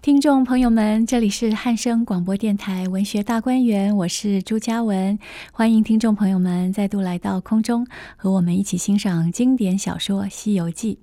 [0.00, 5.18] 听众朋友们，这里是汉声广播电台文学大观园，我是朱嘉文，
[5.52, 7.84] 欢迎听众朋友们再度来到空中，
[8.16, 11.00] 和我们一起欣赏经典小说《西游记》。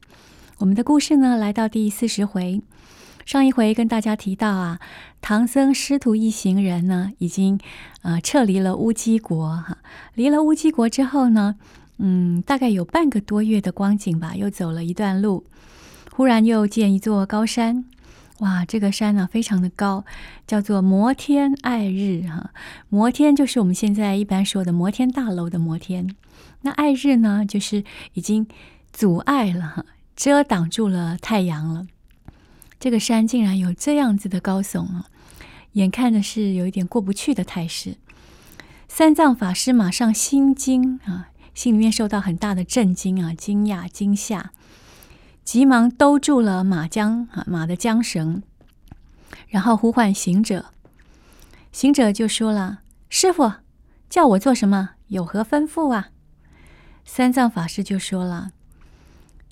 [0.59, 2.61] 我们的故事呢，来到第四十回。
[3.25, 4.79] 上一回跟大家提到啊，
[5.19, 7.59] 唐僧师徒一行人呢，已经
[8.01, 9.77] 呃撤离了乌鸡国哈。
[10.13, 11.55] 离了乌鸡国之后呢，
[11.97, 15.43] 嗯，大概有半个多月的光景吧，又走了一段路，
[16.13, 17.83] 忽然又见一座高山。
[18.39, 20.03] 哇，这个山呢，非常的高，
[20.45, 22.51] 叫做摩天爱日哈。
[22.89, 26.13] 摩天就是我们现在一般说的摩天大楼的摩天，
[26.61, 28.45] 那爱日呢，就是已经
[28.91, 29.85] 阻碍了，
[30.17, 31.87] 遮挡住了太阳了。
[32.77, 35.05] 这个山竟然有这样子的高耸啊，
[35.71, 37.95] 眼看着是有一点过不去的态势。
[38.89, 44.51] 三藏法师马上心惊啊，心里面受到很大的震惊啊，惊讶惊吓。
[45.45, 48.41] 急忙兜住了马缰啊，马的缰绳，
[49.47, 50.65] 然后呼唤行者。
[51.71, 52.79] 行者就说了
[53.09, 53.53] ：“师傅，
[54.09, 54.89] 叫我做什么？
[55.09, 56.09] 有何吩咐啊？”
[57.05, 58.53] 三藏法师就说了：“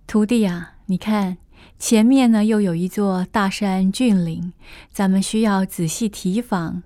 [0.07, 1.37] 徒弟啊，你看
[1.77, 4.51] 前面呢，又有一座大山峻岭，
[4.91, 6.81] 咱们需要仔细提防，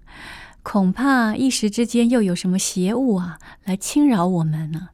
[0.62, 4.90] 恐怕一时之间又有什么邪物啊来侵扰我们呢。”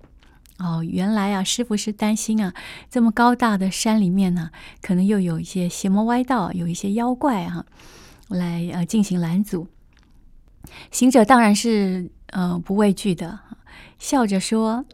[0.64, 2.54] 哦，原来啊，师傅是担心啊，
[2.90, 4.50] 这么高大的山里面呢，
[4.82, 7.66] 可能又有一些邪魔歪道，有一些妖怪啊，
[8.30, 9.68] 来呃进行拦阻。
[10.90, 13.42] 行者当然是呃不畏惧的，
[14.00, 14.86] 笑着说：“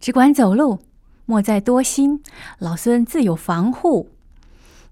[0.00, 0.80] 只管走路，
[1.26, 2.22] 莫再多心，
[2.58, 4.08] 老孙自有防护。”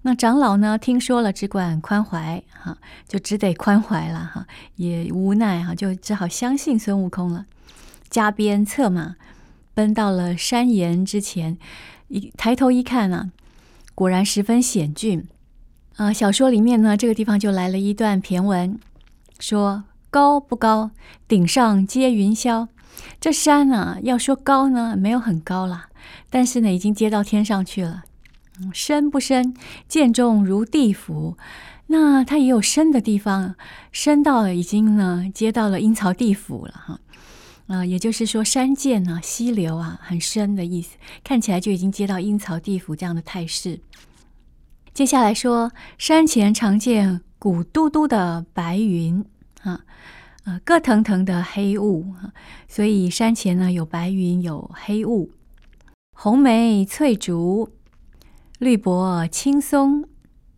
[0.03, 2.77] 那长老呢，听说了，只管宽怀哈，
[3.09, 7.47] 就只得宽怀了哈，也无奈哈，就只好相信孙悟空了，
[8.11, 9.17] 加鞭策马。
[9.77, 11.59] 奔到了山岩之前，
[12.09, 13.31] 一抬头一看呢、啊，
[13.95, 15.29] 果然十分险峻。
[15.97, 18.79] 啊，小说里面呢，这个地方就来了一段骈文，
[19.39, 20.93] 说高不高，
[21.29, 22.69] 顶上接云霄。
[23.21, 25.91] 这山呢，要说高呢，没有很高了，
[26.31, 28.05] 但是呢，已经接到天上去了。
[28.59, 29.55] 嗯深不深，
[29.86, 31.36] 见重如地府。
[31.89, 33.55] 那它也有深的地方，
[33.92, 37.01] 深到已经呢，接到了阴曹地府了哈。
[37.67, 43.81] 啊、也就是说，山涧啊，溪流啊，很深的意思，看起来就已经接到阴曹地府这样的态势。
[44.95, 49.25] 接下来说，山前常见古嘟嘟的白云
[49.63, 49.85] 啊，
[50.45, 52.33] 呃，热腾腾的黑雾啊，
[52.69, 55.33] 所以山前呢有白云，有黑雾。
[56.13, 57.71] 红梅翠竹，
[58.59, 60.09] 绿柏青松。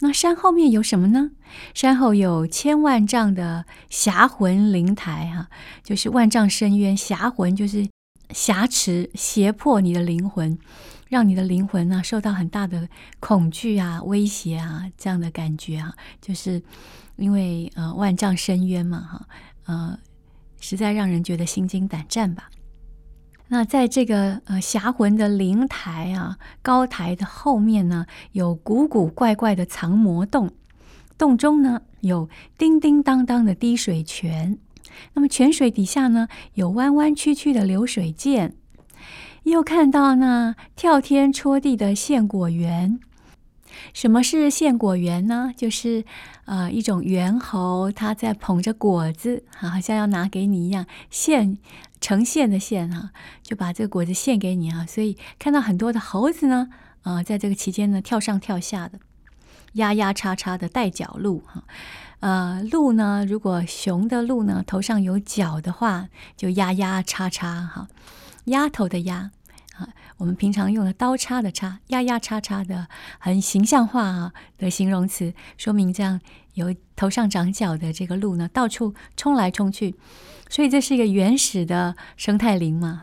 [0.01, 1.33] 那山后面有什么呢？
[1.75, 5.48] 山后有千万丈的霞魂灵台，哈，
[5.82, 6.97] 就是万丈深渊。
[6.97, 7.88] 霞魂就是
[8.31, 10.59] 挟持、胁迫你的灵魂，
[11.09, 12.88] 让你的灵魂呢受到很大的
[13.20, 16.62] 恐惧啊、威胁啊这样的感觉啊，就是
[17.16, 19.28] 因为呃万丈深渊嘛，哈，
[19.66, 19.98] 呃，
[20.60, 22.50] 实在让人觉得心惊胆战吧。
[23.50, 30.53] 那在这个呃霞魂的灵台啊，高台的后面呢，有古古怪怪的藏魔洞，
[31.19, 34.56] 洞中呢有叮叮当当的滴水泉，
[35.12, 38.55] 那么泉水底下呢有弯弯曲曲的流水涧，
[39.43, 43.01] 又看到那跳天戳地的献果园。
[43.93, 45.53] 什么是献果园呢？
[45.57, 46.05] 就是
[46.47, 51.59] 呃一种猿猴，它在捧着果子，好像要拿给你一样献。
[52.01, 53.11] 呈现的献哈，
[53.43, 56.69] 就把这个果子献给你啊，所以看到很多的猴子呢，
[57.03, 59.01] 啊，在这个期间呢，跳上跳下的，
[59.78, 61.65] 压压叉叉的带角鹿哈，
[62.21, 67.89] 呃，鹿呢，如果雄的鹿呢，头上有角的话，就压压叉叉哈，
[68.44, 69.31] 丫头的丫
[69.77, 76.21] 啊，我们平常用的刀叉的叉，压压叉叉的，很形象化啊的形容词，说明这样
[76.55, 79.95] 有头上长角的这个鹿呢，到处冲来冲去。
[80.50, 83.03] 所以这是一个原始的生态林嘛。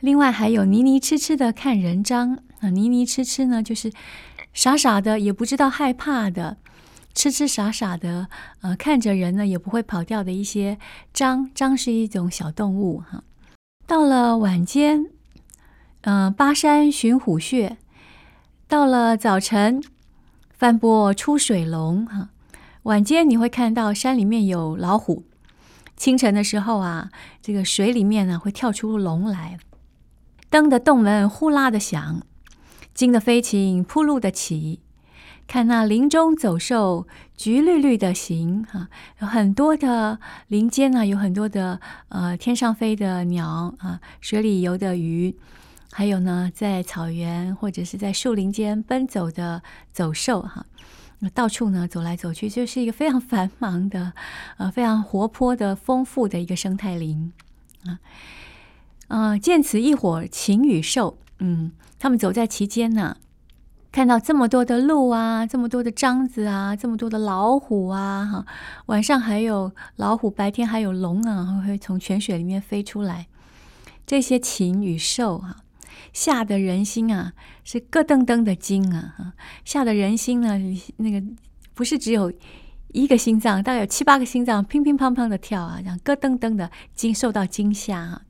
[0.00, 3.92] 另外还有泥泥痴痴的看人张啊，泥泥痴痴呢，就是
[4.52, 6.58] 傻傻的也不知道害怕的，
[7.14, 8.28] 痴痴傻傻的
[8.60, 10.78] 呃看着人呢也不会跑掉的一些
[11.12, 11.50] 张。
[11.54, 13.22] 张是一种小动物哈。
[13.86, 15.06] 到了晚间，
[16.02, 17.76] 嗯、呃，巴山寻虎穴；
[18.68, 19.82] 到了早晨，
[20.50, 22.30] 翻波出水龙哈。
[22.84, 25.24] 晚间你会看到山里面有老虎。
[25.96, 27.10] 清晨的时候啊，
[27.42, 29.58] 这个水里面呢会跳出龙来，
[30.48, 32.22] 灯的洞门呼啦的响，
[32.94, 34.80] 惊的飞禽扑路的起。
[35.46, 38.88] 看那林中走兽，橘绿绿的行哈，
[39.20, 45.34] 有很多的林间呢，有很多的呃天上飞的鸟啊，水里游的鱼，
[45.90, 50.64] 还有呢在草原或者是在树林间奔走的走兽哈。
[51.34, 54.12] 到处呢走来走去，就是一个非常繁忙的，
[54.56, 57.32] 呃，非常活泼的、丰富的一个生态林
[57.84, 57.98] 啊。
[59.08, 63.18] 呃，见此一伙禽与兽，嗯，他们走在其间呢，
[63.92, 68.46] 看到这么多的鹿啊，这么多的獐子啊，这么多的老虎啊，哈，
[68.86, 73.26] 晚上还有老虎，白天还有龙啊，会从泉水里面飞出来。
[74.06, 75.58] 这些禽与兽啊，
[76.14, 80.58] 吓得人心啊，是咯噔噔的惊啊，吓得人心呢，
[80.96, 81.22] 那个
[81.74, 82.32] 不是只有
[82.88, 88.22] 一个心脏，大概有七八个心脏乒乒乓乓的跳啊，这样咯噔噔的惊受到惊吓啊。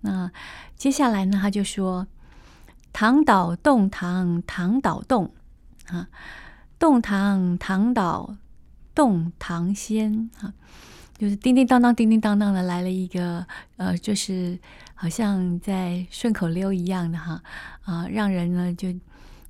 [0.00, 0.32] 那
[0.74, 2.06] 接下来呢，他就说
[2.94, 5.34] ：“唐岛洞堂，唐岛洞
[5.88, 6.08] 啊，
[6.78, 8.36] 洞堂唐岛
[8.94, 10.54] 洞堂仙啊，
[11.18, 13.44] 就是叮叮当当，叮叮当当的来了一个
[13.78, 14.58] 呃，就是
[14.94, 17.42] 好像在顺口溜一样的哈
[17.82, 18.94] 啊，让人呢就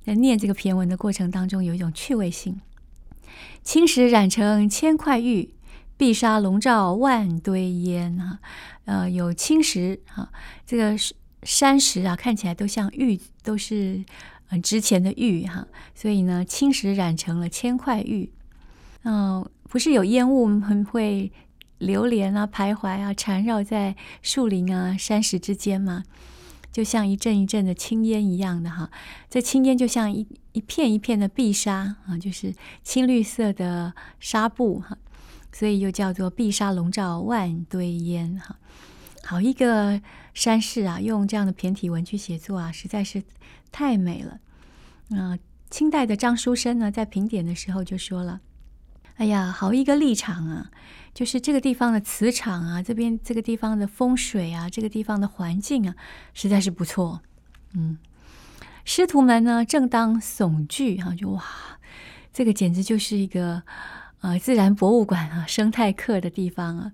[0.03, 2.59] 在念这个骈文的过程当中有一种趣味性。
[3.61, 5.53] 青石染成千块玉。”
[5.97, 8.39] 碧沙笼罩万堆烟哈，
[8.83, 10.29] 呃，有青石哈，
[10.65, 10.93] 这个
[11.45, 14.03] 山石啊，看起来都像玉，都是
[14.45, 18.33] 很值钱的玉哈，所以呢，青石染成了千块玉。
[19.03, 21.31] 嗯、不是有烟雾很会
[21.77, 26.03] 流连啊、徘徊啊、缠绕在树林啊、山石之间吗？
[26.71, 28.89] 就像一阵一阵的青烟一样的哈，
[29.29, 32.53] 这青烟就像一一片一片的碧纱啊，就是
[32.83, 34.97] 青绿色的纱布哈。
[35.53, 38.59] 所以又叫做碧沙笼罩万堆烟哈，
[39.25, 39.99] 好一个
[40.35, 40.99] 山势啊！
[40.99, 43.23] 用这样的骈体文去写作啊，实在是
[43.71, 44.39] 太美了。
[45.17, 45.37] 啊、
[45.71, 48.41] 清代的张书生呢，在评点的时候就说了
[49.17, 50.69] ：“哎呀，好一个立场啊！
[51.13, 55.95] 就是这个地方的磁场啊，这边这个地方的风水啊，这个地方的环境啊，
[56.33, 57.21] 实在是不错。”
[57.73, 57.97] 嗯，
[58.83, 61.43] 师徒们呢，正当悚惧哈，就哇，
[62.31, 63.63] 这个简直就是一个。
[64.21, 66.91] 啊，自然博物馆啊，生态课的地方啊，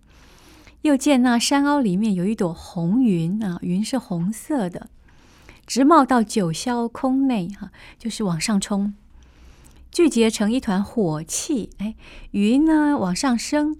[0.81, 4.89] 又见那山凹里面有一朵红云啊，云是红色的，
[5.67, 8.93] 直冒到九霄空内哈，就是往上冲，
[9.91, 11.95] 聚结成一团火气，哎，
[12.31, 13.77] 云呢往上升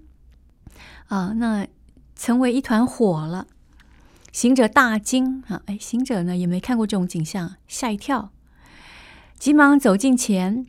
[1.08, 1.66] 啊，那
[2.14, 3.48] 成为一团火了，
[4.30, 8.30] 行者大惊啊，哎，行者呢也没看过这种景象，吓一跳，
[9.38, 10.66] 急忙走近前。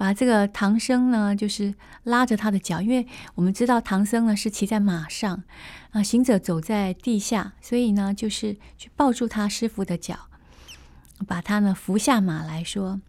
[0.00, 1.74] 把这个唐僧呢，就是
[2.04, 5.42] 拉着他的脚，因为我们知道唐僧呢是骑在马上，
[5.90, 10.16] 啊，行者走在地下，所以呢，就是去抱住他师傅的脚，
[11.26, 13.02] 把他呢扶下马来说：“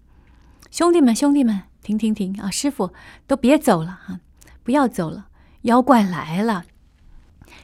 [0.69, 2.51] 兄弟们，兄弟们，停停停啊！
[2.51, 2.91] 师傅
[3.25, 4.19] 都别走了哈，
[4.61, 5.29] 不要走了，
[5.61, 6.65] 妖怪来了。”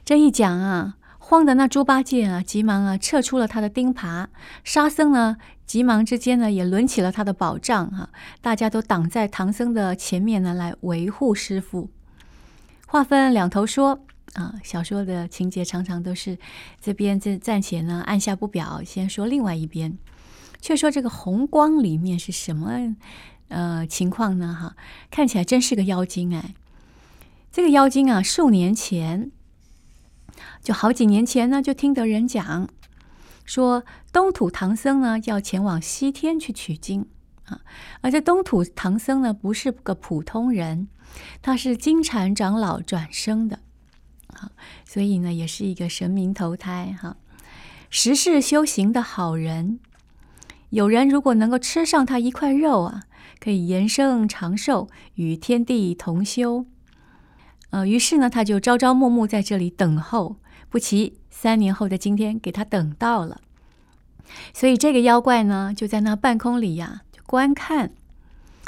[0.05, 0.96] 这一讲啊。
[1.29, 4.27] 慌的那猪八戒啊，急忙啊撤出了他的钉耙；
[4.63, 5.35] 沙僧呢，
[5.65, 8.09] 急忙之间呢也抡起了他的宝杖哈，
[8.39, 11.89] 大家都挡在唐僧的前面呢，来维护师傅。
[12.85, 13.99] 话分两头说
[14.35, 16.37] 啊，小说的情节常常都是
[16.79, 19.97] 这边这暂且呢按下不表，先说另外一边，
[20.61, 22.95] 却说这个红光里面是什么
[23.49, 24.57] 呃情况呢？
[24.57, 24.77] 哈，
[25.11, 26.53] 看起来真是个妖精哎，
[27.51, 29.31] 这个妖精啊，数年前。
[30.61, 32.67] 就好几年前呢，就听得人讲，
[33.45, 37.05] 说东土唐僧呢要前往西天去取经
[37.45, 37.61] 啊，
[38.01, 40.87] 而这东土唐僧呢不是个普通人，
[41.41, 43.59] 他是金蝉长老转生的
[44.27, 44.51] 啊，
[44.85, 47.17] 所以呢也是一个神明投胎哈，
[47.89, 49.79] 十世修行的好人，
[50.69, 53.03] 有人如果能够吃上他一块肉啊，
[53.39, 56.65] 可以延生长寿，与天地同修。
[57.77, 63.39] 呃，于是呢，他就朝朝暮暮在这里等候，不期三年后的今天给他等到了。
[64.51, 67.91] 所以这个妖怪呢，就在那半空里呀，就观看，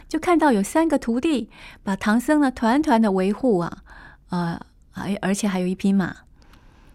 [0.08, 1.50] 就看到有三个徒弟
[1.82, 3.82] 把唐僧呢团团的围护啊，
[4.30, 4.62] 呃，
[4.94, 6.16] 而而且还有一匹马。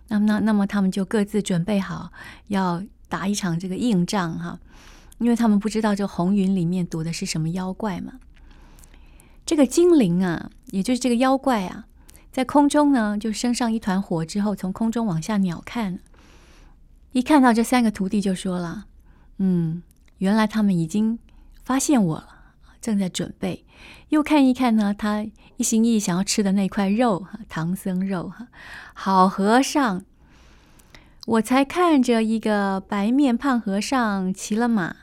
[0.07, 2.13] 那么那那么他们就各自准备好
[2.47, 4.61] 要打一场这个硬仗哈，
[5.19, 8.21] 因为他们不知道这红云里面躲的是什么妖怪嘛。
[9.45, 11.87] 这个精灵啊，也就是这个妖怪啊。
[12.35, 16.01] 在空中呢，就升上一团火之后，从空中往下鸟看，
[17.13, 18.87] 一看到这三个徒弟，就说了
[19.39, 19.85] ：“嗯，
[20.19, 21.17] 原来他们已经
[21.63, 22.29] 发现我了，
[22.81, 23.65] 正在准备。
[24.09, 25.25] 又看一看呢，他
[25.59, 28.33] 一心一意想要吃的那块肉，唐僧肉。
[28.95, 30.03] 好和尚，
[31.27, 34.97] 我才看着一个白面胖和尚骑了马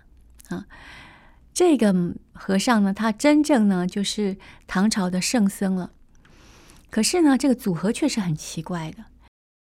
[0.49, 0.65] 啊，
[1.53, 1.95] 这个
[2.33, 4.35] 和尚呢，他真正呢就是
[4.67, 5.91] 唐朝的圣僧了。”
[6.91, 9.05] 可是呢，这个组合却是很奇怪的。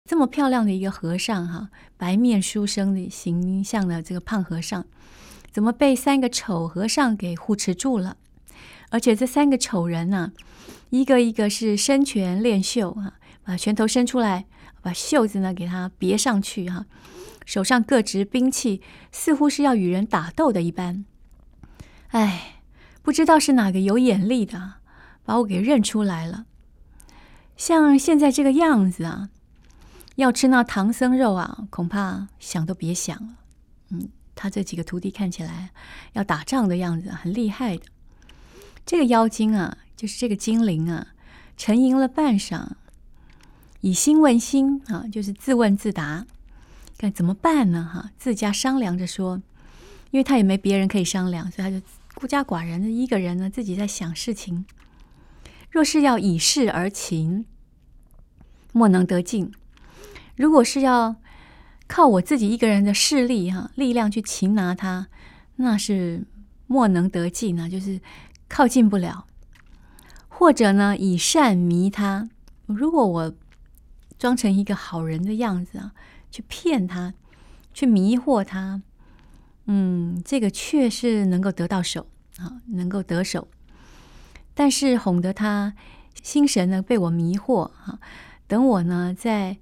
[0.09, 4.85] 这么漂亮的一个和尚，哈，白面书生的形象的这个胖和尚，
[5.53, 8.17] 怎么被三个丑和尚给护持住了？
[8.91, 10.33] 而且这三个丑人呢、
[10.91, 14.47] 一个一个是伸拳练袖啊，把拳头伸出来，
[14.83, 16.87] 把袖子呢给他别上去哈、啊，
[17.47, 18.83] 手上各执兵器，
[19.13, 21.05] 似乎是要与人打斗的一般。
[22.09, 22.63] 哎，
[23.03, 24.75] 不知道是哪个有眼力的，
[25.25, 26.47] 把我给认出来了。
[27.61, 29.29] 像现在这个样子啊，
[30.17, 33.35] 要吃那唐僧肉啊，恐怕想都别想了。
[33.91, 35.69] 嗯，他这几个徒弟看起来
[36.15, 37.83] 要打仗的样子，很厉害的。
[38.87, 41.09] 这个妖精啊，就是这个精灵啊，
[41.59, 42.67] 沉吟了半晌，
[43.83, 46.25] 以心问心啊，就是自问自答，
[46.97, 47.87] 该怎么办呢？
[47.93, 49.37] 哈，自家商量着说，
[50.11, 54.65] 因为他也没别人可以商量，所以他就孤家寡人的一个人呢，自己在想事情。
[55.71, 57.47] 若是要以事而情，
[58.73, 59.51] 莫能得进；
[60.37, 61.17] 如果是要
[61.87, 65.09] 靠我自己一个人的势力哈力量去擒拿他，
[65.57, 66.25] 那是
[66.67, 68.01] 莫能得进呢，就是。
[68.53, 69.29] 靠近不了，
[70.29, 72.29] 或者呢，以善迷他。
[72.67, 73.33] 如果我
[74.19, 75.93] 装成一个好人的样子啊，
[76.33, 77.15] 去骗他，
[77.73, 78.83] 去迷惑他，
[79.67, 82.09] 嗯，这个确实能够得到手
[82.39, 83.47] 啊，能够得手。
[84.53, 85.75] 但是哄得他
[86.21, 88.01] 心神呢被我迷惑啊，
[88.51, 89.57] 等我呢在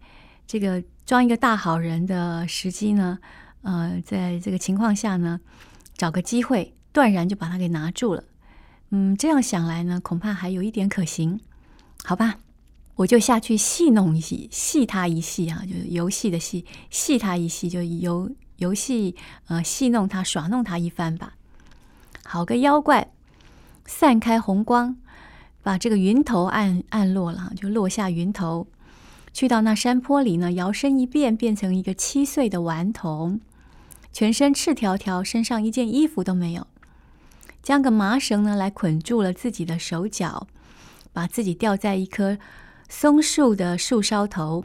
[0.46, 3.18] 这个装一个大好人的时机呢，
[3.60, 5.38] 呃，在这个情况下呢，
[5.94, 8.24] 找个机会断然就把他给拿住了。
[8.88, 11.38] 嗯，这样想来呢，恐怕还有一点可行，
[12.02, 12.36] 好吧？
[12.94, 19.14] 我就下去戏弄一戏，戏他一戏啊，就是游戏的戏，戏他一戏，就游游戏
[19.48, 21.34] 呃戏弄他，耍弄他一番吧。
[22.24, 23.12] 好个妖怪，
[23.84, 24.96] 散开红光，
[25.62, 28.66] 把这个云头按按落了，就落下云头，
[29.38, 33.40] 去到那山坡里呢，摇身一变，变成一个七岁的顽童，
[34.12, 36.66] 全身赤条条，身上一件衣服都没有。
[37.62, 40.48] 将个麻绳呢来捆住了自己的手脚，
[41.12, 42.36] 把自己吊在一棵
[42.88, 44.64] 松树的树梢头，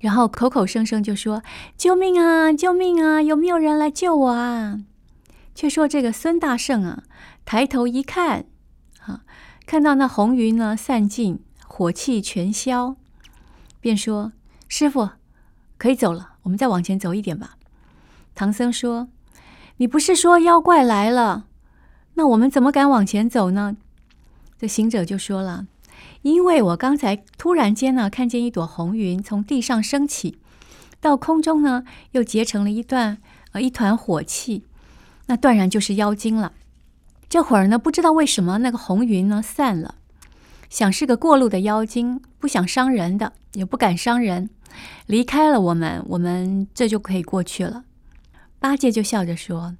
[0.00, 1.42] 然后口口声声就说
[1.78, 2.52] ：“救命啊！
[2.52, 3.22] 救命啊！
[3.22, 4.80] 有没有人来救我啊？”
[5.56, 7.04] 却说这个孙大圣啊，
[7.46, 8.44] 抬头一看，
[9.06, 9.22] 啊，
[9.64, 12.96] 看到那红云呢散尽，火气全消，
[13.82, 14.32] 便说
[14.68, 15.10] ：“师傅，
[15.76, 17.56] 可以走了，我们再往前走一点吧。”
[18.34, 19.08] 唐僧说
[19.76, 21.46] ：“你不是说妖怪来了？”
[22.14, 23.76] 那我们怎么敢往前走呢？
[24.56, 25.66] 这行者就说了
[26.22, 30.38] ：“因为我刚才突然间呢，看见一朵红云从地上升起，
[31.00, 33.18] 到空中呢，又结成了一段
[33.50, 34.64] 呃一团火气，
[35.26, 36.52] 那断然就是妖精了。
[37.28, 39.96] 这会儿呢，不知道为什么那个红云呢散了，
[40.72, 44.48] 想是个过路的妖精，不想伤人的，也不敢伤人，
[45.04, 47.84] 离开了我们，我们这就可以过去了。”
[48.58, 49.76] 八戒就笑着说。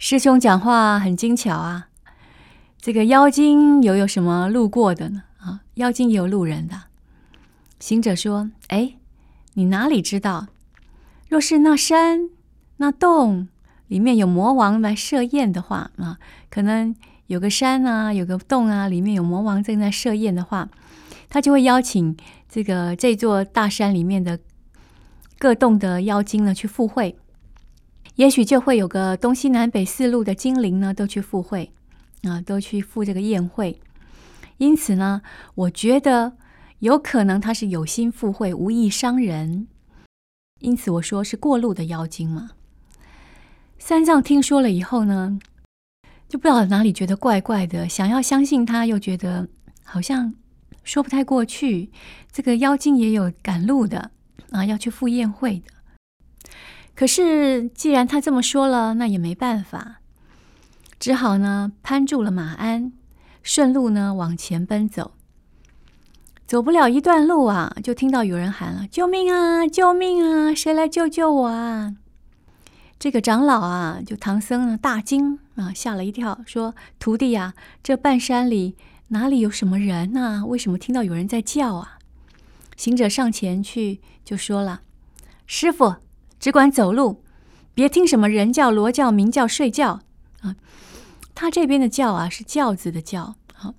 [0.00, 1.86] 师兄讲话很精巧啊，
[2.80, 5.22] 这个妖精有有什么路过的呢？
[5.38, 6.82] 啊，妖精也有路人的。
[7.78, 8.94] 行者说：“哎，
[9.54, 10.48] 你哪里知道？
[11.28, 12.28] 若是那山
[12.78, 13.46] 那洞
[13.86, 16.18] 里面有魔王来设宴的话啊，
[16.50, 16.92] 可能
[17.32, 20.68] 有个山啊，有个洞啊，里面有魔王正在设宴的话，
[21.30, 22.14] 他就会邀请
[22.46, 24.38] 这个这座大山里面的
[25.38, 27.16] 各洞的妖精呢去赴会。”
[28.16, 31.72] 也许就会有个东西南北四路的精灵呢，都去赴会，
[32.24, 33.80] 啊，都去赴这个宴会。
[34.58, 35.22] 因此呢，
[35.54, 36.34] 我觉得
[36.80, 39.66] 有可能他是有心赴会，无意伤人。
[40.60, 42.50] 因此我说是过路的妖精嘛。
[43.78, 45.38] 三藏听说了以后呢，
[46.32, 49.46] 就不知道哪里觉得怪怪的，想要相信他，又觉得
[49.84, 50.32] 好像
[50.82, 51.90] 说不太过去。
[52.32, 54.10] 这个妖精也有赶路的
[54.50, 56.50] 啊，要去赴宴会的。
[56.94, 60.00] 可是，既然他这么说了，那也没办法，
[60.98, 62.92] 只好呢攀住了马鞍，
[63.42, 65.12] 顺路呢往前奔走。
[66.46, 69.66] 走不了一段路啊，就听到有人喊了：“救命啊！
[69.66, 70.54] 救命啊！
[70.54, 71.96] 谁来救救我啊？”
[72.98, 78.76] 这个长老啊，就唐僧呢大惊啊，吓了一跳，说：“徒弟呀，这半山里
[79.08, 80.44] 哪里有什么人呐？
[80.46, 81.98] 为什么听到有人在叫啊？”
[82.76, 84.82] 行者上前去就说了
[85.46, 85.96] ：“师傅。”
[86.42, 87.22] 只管走路，
[87.72, 90.00] 别听什么人叫、罗叫、鸣叫、睡觉
[90.40, 90.56] 啊！
[91.36, 93.36] 他这边的叫啊，是轿子的叫。
[93.54, 93.72] 好，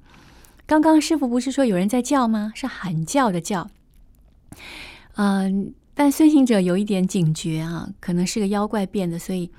[0.66, 2.54] 刚刚师傅不是说有人在叫吗？
[2.56, 3.70] 是喊叫的叫。
[5.16, 9.52] 嗯，但孙行者有一点警觉啊，可能是个妖怪变的，所以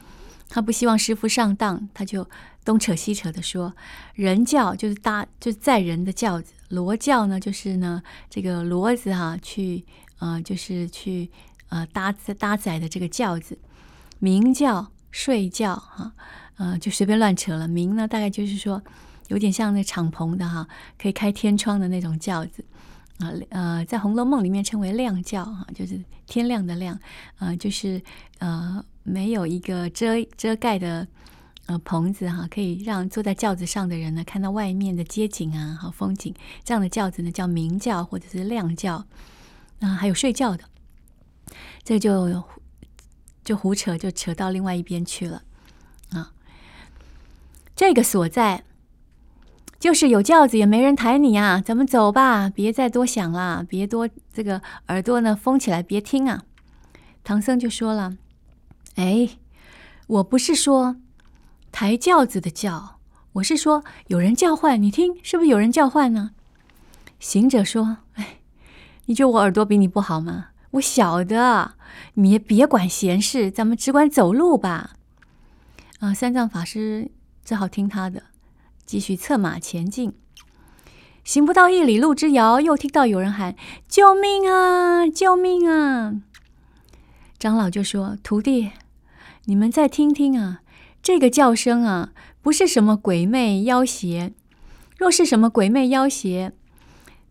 [0.55, 2.29] 他不希望师傅上当，他就
[2.65, 3.75] 东扯西扯的说：
[4.15, 9.85] 人叫就是搭，就是载人的轿子；骡轿呢，就是呢这个骡子哈、去
[10.19, 11.31] 呃，就是去。
[11.71, 13.59] 呃，搭搭载的这个轿子，
[14.21, 16.13] 鸣叫、睡觉，哈，
[16.57, 17.67] 呃，就随便乱扯了。
[17.67, 18.81] 明呢，大概就是说
[19.27, 22.65] 有点像那敞篷的哈，可以开天窗的那种轿子
[23.19, 26.97] 啊，呃，在《红楼梦》里面称为亮轿哈，就是天亮的亮，
[27.41, 28.01] 呃，就是
[28.39, 31.07] 呃没有一个遮遮盖的
[31.67, 36.35] 呃棚子哈，可以让坐在轿子上的人呢看到外面的街景啊和风景，
[36.65, 39.07] 这样的轿子呢叫明轿或者是亮轿，
[39.81, 40.65] 啊，还有睡觉的，
[41.85, 42.43] 这就
[43.45, 45.43] 就胡扯就扯到另外一边去了
[46.11, 46.33] 啊，
[47.77, 48.65] 这个所在。
[49.81, 56.45] 就是有轿子也没人抬你啊，咱们走吧，别再多想了，别多这个耳朵呢封起来，别听啊。
[57.23, 58.17] 唐僧就说了
[58.97, 59.31] ：“哎，
[60.07, 60.97] 我不是说
[61.73, 62.99] 抬轿子的轿，
[63.35, 66.31] 我是说有人叫唤，你听是不是有人叫唤呢？”
[67.19, 68.41] 行者说：“哎，
[69.07, 70.49] 你觉得我耳朵比你不好吗？
[70.73, 71.75] 我晓得，
[72.15, 74.97] 你也别管闲事，咱们只管走路吧。”
[76.01, 77.11] 啊，三藏法师
[77.45, 78.25] 只好听他的。
[78.85, 80.13] 继续策马前进，
[81.25, 83.57] 行不到一里路之遥，又听到有人喊
[83.89, 85.09] ：“救命啊！
[85.09, 86.21] 救命啊！”
[87.39, 88.73] 长老就说：“徒弟，
[89.47, 90.63] 你们再听听啊，
[91.03, 94.33] 这个叫声啊，不是什么鬼魅妖邪。
[94.97, 96.53] 若是什么鬼魅妖邪，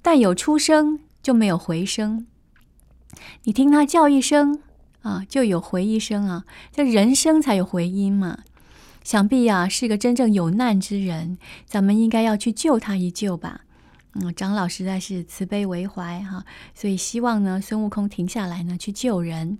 [0.01, 2.27] 但有出声就没有回声。
[3.43, 4.61] 你听他叫一声
[5.01, 8.39] 啊，就有回一声啊，这人声才有回音嘛。”
[9.03, 13.61] 想必、啊，是个真正有难之人，咱们应该要去救他一救吧。
[14.13, 19.57] 嗯，长老实在是慈悲为怀哈，所以希望呢，孙悟空停下来呢，去救人。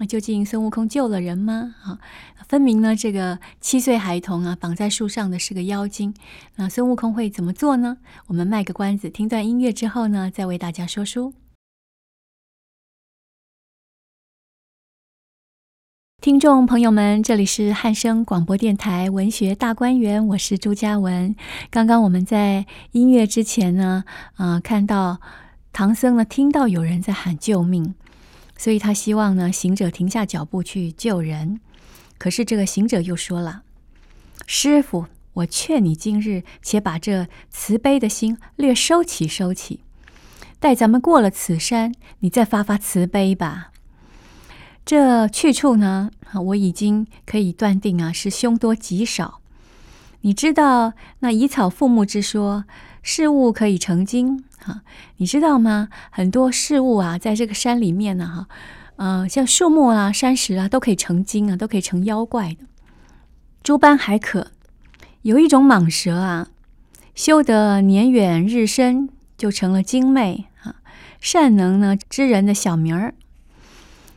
[0.00, 1.74] 那究竟孙悟空救了人吗？
[1.82, 2.00] 啊，
[2.48, 6.14] 分明呢，这个七岁孩童啊，绑在树上的是个妖精。
[6.56, 7.98] 那孙悟空会怎么做呢？
[8.28, 11.34] 我们卖个关子，听段音乐之后呢，再为大家说书。
[16.22, 21.36] 听众朋友们，这里是汉声广播电台文学大观园，我是朱嘉文。
[21.70, 24.04] 刚刚我们在音乐之前呢，
[24.36, 25.20] 啊、呃，看到
[25.74, 27.94] 唐僧呢听到有人在喊救命，
[28.60, 31.60] 所以他希望呢行者停下脚步去救人。
[32.18, 33.62] 可是这个行者又说了
[34.46, 39.80] ：“师傅，我劝你今日且把这慈悲的心略收起收起，
[40.58, 43.72] 待咱们过了此山，你再发发慈悲吧。”
[44.84, 49.40] 这去处呢，我已经可以断定啊，是凶多吉少。
[50.20, 52.66] 你知道那以草覆木之说，
[53.00, 54.82] 事物可以成精啊？
[55.16, 55.88] 你知道吗？
[56.10, 58.48] 很多事物啊，在这个山里面呢，哈，
[58.96, 62.66] 呃，像树木啊、山石啊，都可以成精啊，都可以成妖怪的。
[63.62, 64.52] 诸般还可，
[65.22, 66.48] 有一种蟒蛇啊，
[67.14, 70.76] 修得年远日深，就成了精魅啊，
[71.20, 73.14] 善能呢知人的小名儿。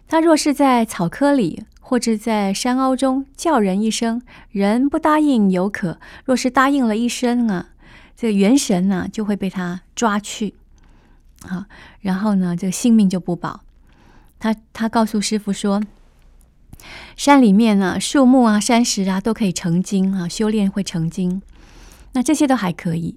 [0.08, 7.70] 他若是在草窠里，或者在山凹中叫人一声，人不答应犹可；若是答应了一声啊，
[8.16, 10.54] 这个元神呢、就会被他抓去，
[11.48, 11.68] 啊，
[12.02, 13.62] 然后呢，这个性命就不保。
[14.40, 15.82] 他他告诉师傅说，
[17.16, 21.42] 山里面呢，树木啊、山石啊都可以成精啊，修炼会成精，
[22.14, 23.16] 那这些都还可以。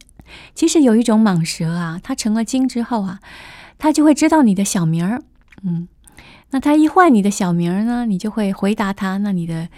[0.55, 3.21] 其实有一种蟒蛇啊，它成了精之后啊，
[3.79, 5.23] 它就会知道你的小名儿，
[5.63, 5.89] 嗯。
[6.51, 9.69] 那他一唤你的小名儿呢，你就会回答他，那你的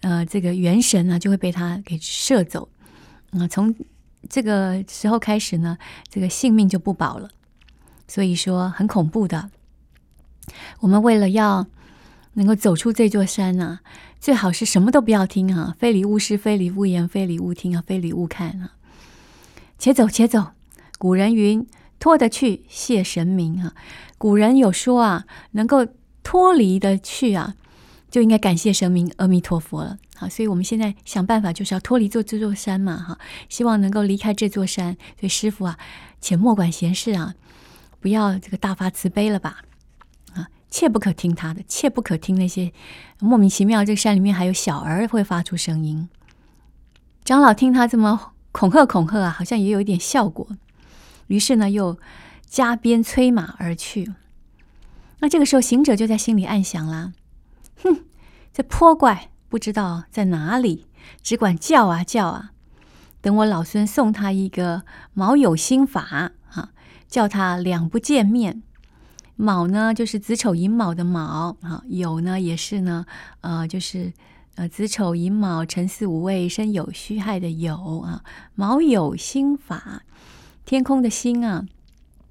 [0.00, 2.68] 呃这个元神呢就会被他给射走，
[3.30, 3.72] 啊、从
[4.28, 7.30] 这个时候开始呢，这个性命就不保了，
[8.06, 9.50] 所以说很恐怖的。
[10.80, 11.66] 我们为了要
[12.34, 13.80] 能够走出这座山呢、啊，
[14.20, 18.72] 最好是什么都不要听啊，非礼勿视，非礼勿言，非礼勿听啊，非礼勿看啊，
[19.78, 20.48] 且走且走。
[20.98, 21.66] 古人云
[21.98, 23.74] ：“脱得去，谢神明啊。”
[24.18, 25.86] 古人有说啊，能够。
[26.28, 27.54] 脱离的去啊，
[28.10, 29.96] 就应该感谢神明阿弥陀佛了。
[30.16, 32.96] 好，所以我们现在想办法，就是要脱离这这座山嘛。
[32.96, 34.96] 哈，希望能够离开这座山。
[35.20, 35.78] 所以师傅啊，
[36.20, 37.34] 且莫管闲事啊，
[38.00, 39.62] 不要这个大发慈悲了吧？
[40.34, 42.72] 啊，切不可听他的，切不可听那些
[43.20, 43.84] 莫名其妙。
[43.84, 46.08] 这个山里面还有小儿会发出声音。
[47.24, 50.48] 长老听他这么恐吓恐吓啊，好像也有一点效果。
[51.26, 51.98] 于是呢，又
[52.46, 54.12] 加鞭催马而去。
[55.18, 57.12] 那这个时候，行者就在心里暗想啦
[57.82, 58.04] ：“哼，
[58.52, 60.86] 这泼怪不知道在哪里，
[61.22, 62.52] 只管叫啊叫啊！
[63.20, 64.82] 等我老孙送他一个
[65.14, 66.70] 卯酉心法啊，
[67.08, 68.62] 叫他两不见面。
[69.36, 73.04] 卯呢，就是子丑寅卯的卯啊；酉呢，也是呢，
[73.40, 74.12] 呃，就是
[74.54, 78.22] 呃子丑寅卯辰巳午未申酉戌亥的酉啊。
[78.54, 80.02] 卯酉心法，
[80.64, 81.66] 天空的星啊。”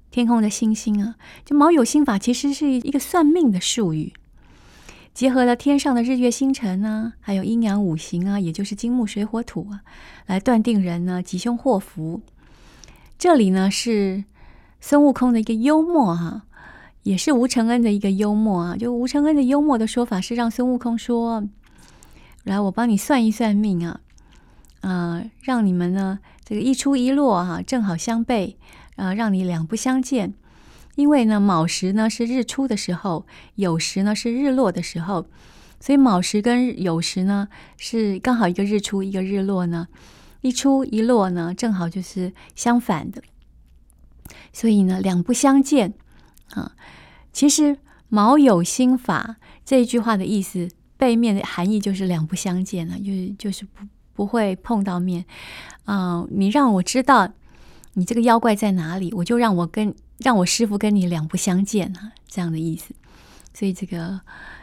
[0.08, 4.14] 天空的星星啊，就卯酉心法其实是一个算命的术语。
[5.16, 9.80] 结合了天上的日月星辰啊，还有阴阳五行啊，也就是金木水火土啊，
[10.26, 12.20] 来断定人呢吉凶祸福。
[13.18, 14.24] 这里呢是
[14.78, 16.42] 孙悟空的一个幽默哈、
[17.02, 18.76] 也是吴承恩的一个幽默啊。
[18.76, 21.48] 就吴承恩的幽默的说法是让孙悟空说
[22.44, 24.00] ：“来，我帮你算一算命啊，
[24.82, 28.58] 呃，让你们呢这个一出一落哈、啊，正好相背，
[28.96, 30.34] 啊、让你两不相见。”
[30.96, 35.26] 因为呢，卯时呢是日出的时候，酉时呢是日落的时候，
[35.78, 39.88] 所以卯时跟酉时呢是刚好一个日出一个日落呢，
[40.40, 43.22] 一出一落呢正好就是相反的，
[44.52, 45.94] 所以呢两不相见
[46.50, 46.72] 啊。
[47.30, 47.76] 其实
[48.08, 55.26] 卯酉心法这一句话的意思，背面的含义就是两不相见了，就是就是不不会碰到面
[55.84, 56.24] 啊。
[56.30, 57.30] 你让我知道
[57.96, 59.94] 你这个妖怪在哪里，我就让我跟。
[60.18, 62.94] 让我师傅跟你两不相见啊，这样的意思。
[63.52, 64.18] 所以这个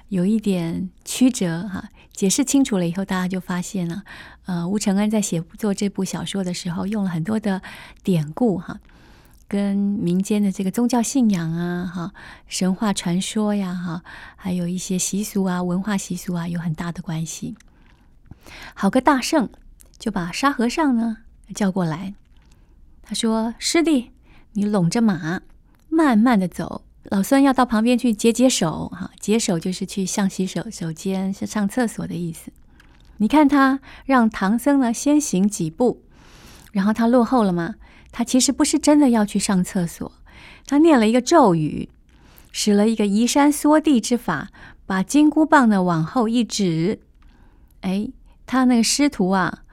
[0.07, 4.01] 有一点曲折哈，解释清楚了以后，大家就发现了，
[4.47, 7.61] 呃，吴承恩在写作这部小说的时候，用了很多的
[8.01, 8.79] 典故哈，
[9.47, 12.13] 跟民间的这个宗教信仰啊，哈，
[12.47, 14.03] 神话传说呀，哈，
[14.35, 17.55] 还有一些习俗啊，文化习俗啊，有很大的关系。
[18.73, 19.47] 好个大圣，
[19.99, 21.17] 就把沙和尚呢
[21.53, 22.15] 叫过来，
[23.03, 24.11] 他说：“师弟。”
[24.55, 25.41] 你拢着马，
[25.89, 26.83] 慢慢的走。
[27.05, 32.51] 老孙要到旁边去解解手，哈，解手就是去上洗手手间，是上厕所的意思。
[33.17, 36.03] 你看他让唐僧呢先行几步，
[36.71, 37.75] 然后他落后了吗？
[38.11, 40.11] 他其实不是真的要去上厕所，
[40.67, 41.89] 他念了一个咒语，
[42.51, 44.49] 使了一个移山缩地之法，
[44.85, 46.99] 把金箍棒呢往后一指，
[47.81, 48.07] 哎，
[48.45, 49.63] 他那个师徒啊，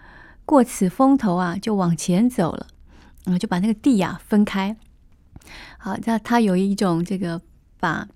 [0.47, 2.69] 过此风头啊，就往前走了。
[3.39, 4.77] 就把那个地呀、啊、分开。
[5.79, 7.41] 好，那他有一种这个
[7.79, 8.07] 把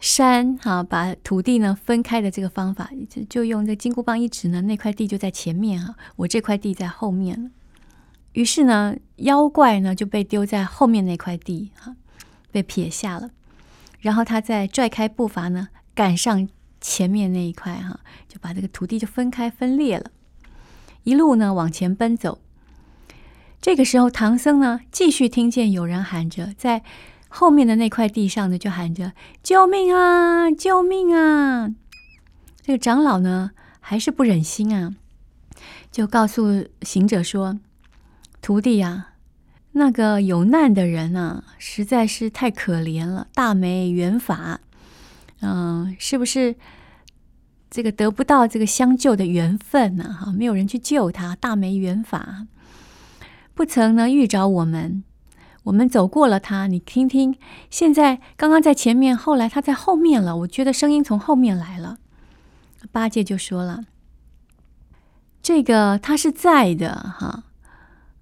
[0.00, 7.50] 山哈、把土地呢分开的这个方法，就就用这金箍棒一指呢，那块地就在前面哈、我这块地在后面了。
[8.32, 11.96] 于是呢，妖怪呢就被丢在后面那块地哈、啊，
[12.50, 13.30] 被撇下了。
[14.00, 16.48] 然后他再拽开步伐呢，赶上
[16.80, 20.10] 前面那一块哈、就把这个土地就分开分裂了，
[21.02, 22.40] 一路呢往前奔走。
[23.60, 26.82] 这个时候，唐僧呢继续听见有人喊着，在
[27.28, 31.74] 后面的那块地上呢，就喊着“救命啊，救命啊！”
[32.62, 34.94] 这个长老呢还是不忍心啊，
[35.90, 37.58] 就告诉行者说
[38.40, 39.08] ：“徒弟呀，
[39.72, 44.60] 那个有难的人啊，实在是太可怜了，大没缘法。
[45.40, 46.54] 嗯，是不是
[47.68, 50.16] 这个得不到这个相救的缘分呢？
[50.18, 52.46] 哈，没有人去救他，大没缘法。”
[53.58, 55.02] 不曾呢遇着我们，
[55.64, 56.68] 我们走过了他。
[56.68, 57.36] 你听听，
[57.68, 60.36] 现在刚刚在前面，后来他在后面了。
[60.36, 61.98] 我觉得声音从后面来了。
[62.92, 63.80] 八戒就说了
[65.42, 67.42] ：“这个他是在的，哈，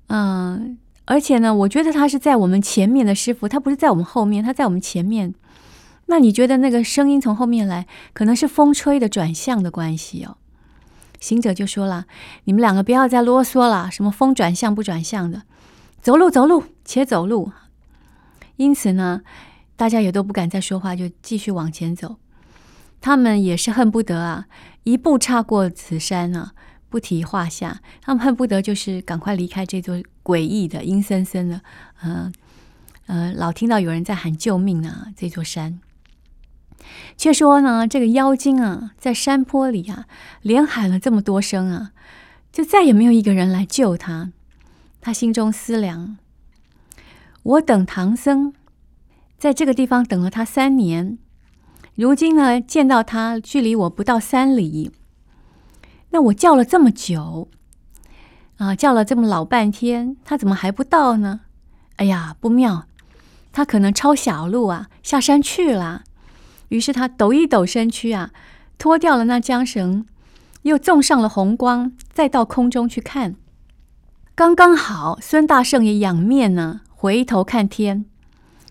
[0.06, 5.34] 嗯，而且呢，我觉得他是在我们前面的师傅，他不是在我们后面，他在我们前面。
[6.06, 10.38] 那你觉得那个声音从后面来，可能是风吹的转向的关系哦。”
[11.20, 12.06] 行者就说了
[12.44, 15.42] ：“你们两个不要再啰嗦了，什么风转向不转向的，
[16.00, 17.52] 走路走路，且走路。”
[18.56, 19.22] 因此呢，
[19.76, 22.16] 大家也都不敢再说话，就继续往前走。
[23.00, 24.46] 他们也是恨不得啊，
[24.84, 26.52] 一步踏过此山啊，
[26.88, 27.80] 不提话下。
[28.00, 31.60] 他们恨不得就是赶快离开这座诡异的、阴森森的，
[32.00, 32.32] 呃
[33.06, 35.78] 呃，老听到有人在喊救命啊，这座山。
[37.16, 40.06] 却说呢，这个妖精啊，在山坡里啊，
[40.42, 41.92] 连喊了这么多声啊，
[42.52, 44.32] 就再也没有一个人来救他。
[45.00, 46.18] 他心中思量：
[47.42, 48.52] 我等唐僧
[49.38, 51.18] 在这个地方等了他三年，
[51.94, 54.90] 如今呢，见到他距离我不到三里，
[56.10, 57.48] 那我叫了这么久
[58.56, 61.40] 啊，叫了这么老半天，他怎么还不到呢？
[61.96, 62.86] 哎呀，不妙，
[63.52, 66.02] 他可能抄小路啊，下山去了。
[66.68, 68.32] 于是他抖一抖身躯啊，
[68.76, 70.06] 脱掉了那缰绳，
[70.62, 73.36] 又纵上了红光，再到空中去看。
[74.34, 78.04] 刚刚好，孙大圣也仰面呢，回头看天，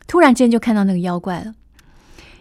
[0.08, 1.55] 突然间就看到那个妖怪了，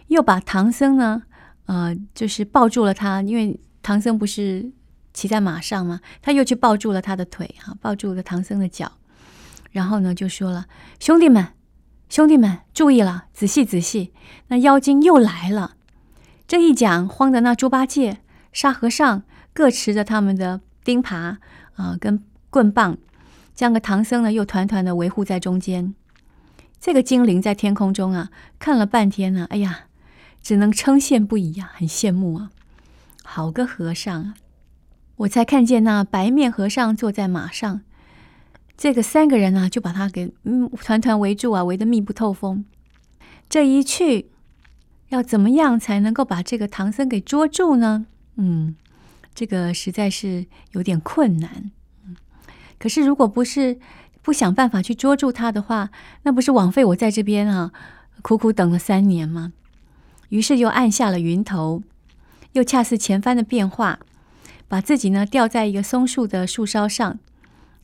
[0.07, 1.23] 又把唐僧呢，
[1.65, 4.71] 呃，就是抱住了他，因为唐僧不是
[5.13, 6.01] 骑在马上吗？
[6.21, 8.91] 他又去抱住了他的腿，哈，抱住了唐僧的脚，
[9.71, 10.65] 然后呢，就说了
[10.99, 11.47] ：“兄弟们。”
[12.15, 14.13] 兄弟们注意了，仔细仔细，
[14.47, 15.75] 那妖精又来了。
[16.47, 18.19] 这一讲，慌的那猪八戒、
[18.53, 21.39] 沙和尚各持着他们的钉耙啊、
[21.75, 22.97] 呃，跟棍棒，
[23.53, 25.93] 将个唐僧呢又团团的围护在中间。
[26.79, 29.87] 这个精灵在天空中啊看了半天呢，哎呀，
[30.41, 32.49] 只能称羡不已呀、啊，很羡慕啊，
[33.25, 34.35] 好个和尚啊！
[35.17, 37.81] 我才看见那白面和尚坐在马上，
[38.77, 42.65] 这个三个人呢、啊，就把他给嗯团团围住啊，围得密不透风。
[43.49, 44.29] 这一去，
[45.09, 48.05] 要怎么样才能够把这个唐僧给捉住呢？
[48.35, 48.75] 嗯，
[49.33, 51.71] 这个实在是有点困难。
[52.05, 52.15] 嗯，
[52.77, 53.79] 可是如果不是
[54.21, 55.89] 不想办法去捉住他的话，
[56.23, 57.71] 那不是枉费我在这边啊
[58.21, 59.53] 苦苦等了三年吗？
[60.29, 61.83] 于是又按下了云头，
[62.53, 63.99] 又恰似前番的变化。
[64.67, 67.19] 把自己呢吊在一个松树的树梢上，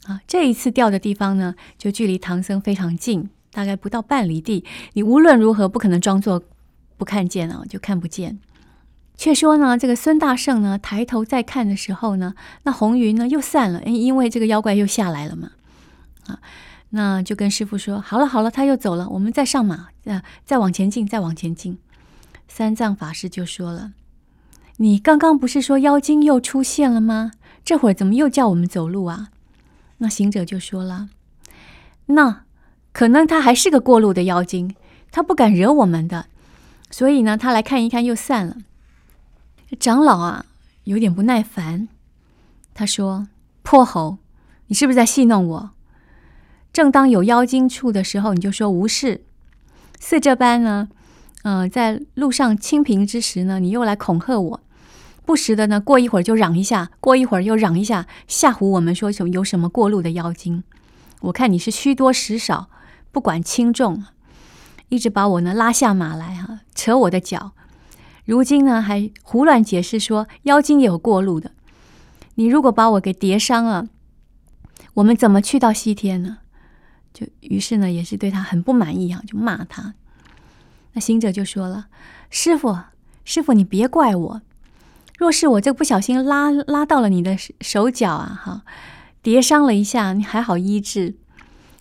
[0.06, 4.66] 啊，这一次掉的地方呢，就距离唐僧非常近，大概不到半里地。
[4.94, 6.42] 你无论如何不可能装作
[6.98, 8.40] 不看见啊，就看不见。
[9.16, 12.34] 却说呢，这个孙大圣呢抬头再看的时候呢，
[12.64, 15.52] 那红云呢又散了，因为这个妖怪又下来了嘛，
[16.26, 16.40] 啊，
[16.90, 21.78] 那就跟师傅说：“好了好了，他又走了，我们再上马，啊，再往前进，再往前进。”
[22.50, 23.94] 三藏法师就说了。
[24.78, 27.34] 你刚刚不是说妖精又出现了吗？
[27.64, 29.30] 这会儿怎么又叫我们走路啊？
[30.04, 31.10] 那行者就说了
[32.08, 32.44] ：“那
[32.92, 34.76] 可能他还是个过路的妖精，
[35.12, 36.26] 他不敢惹我们的，
[36.90, 38.58] 所以呢，他来看一看又散了。”
[39.80, 40.48] 长老啊，
[40.86, 41.88] 有点不耐烦，
[42.74, 43.28] 他说
[43.62, 44.18] ：“泼猴，
[44.66, 45.70] 你是不是在戏弄我？
[46.74, 49.24] 正当有妖精处的时候，你就说无事，
[50.00, 50.90] 似这般呢？
[51.44, 54.60] 嗯、呃，在路上清贫之时呢，你又来恐吓我。”
[55.26, 60.64] 不时的呢，过一会儿就嚷一下，过一会儿又嚷一下，吓唬我们说什么有什么过路的妖精。
[61.22, 62.70] 我看你是虚多实少，
[63.12, 64.04] 不管轻重，
[64.90, 67.52] 一直把我呢拉下马来哈、啊，扯我的脚。
[68.26, 71.52] 如今呢还胡乱解释说妖精也有过路的。
[72.36, 73.88] 你如果把我给跌伤了，
[74.96, 76.40] 我们怎么去到西天呢？
[77.14, 79.94] 就于是呢也是对他很不满意啊，就骂他。
[80.94, 81.88] 那行者就说了
[82.30, 82.78] ：“师傅，
[83.24, 84.42] 师傅，你别怪我。”
[85.22, 88.64] 若是我这不小心拉拉到了你的手脚啊，哈，
[89.22, 91.14] 跌伤了一下，你还好医治。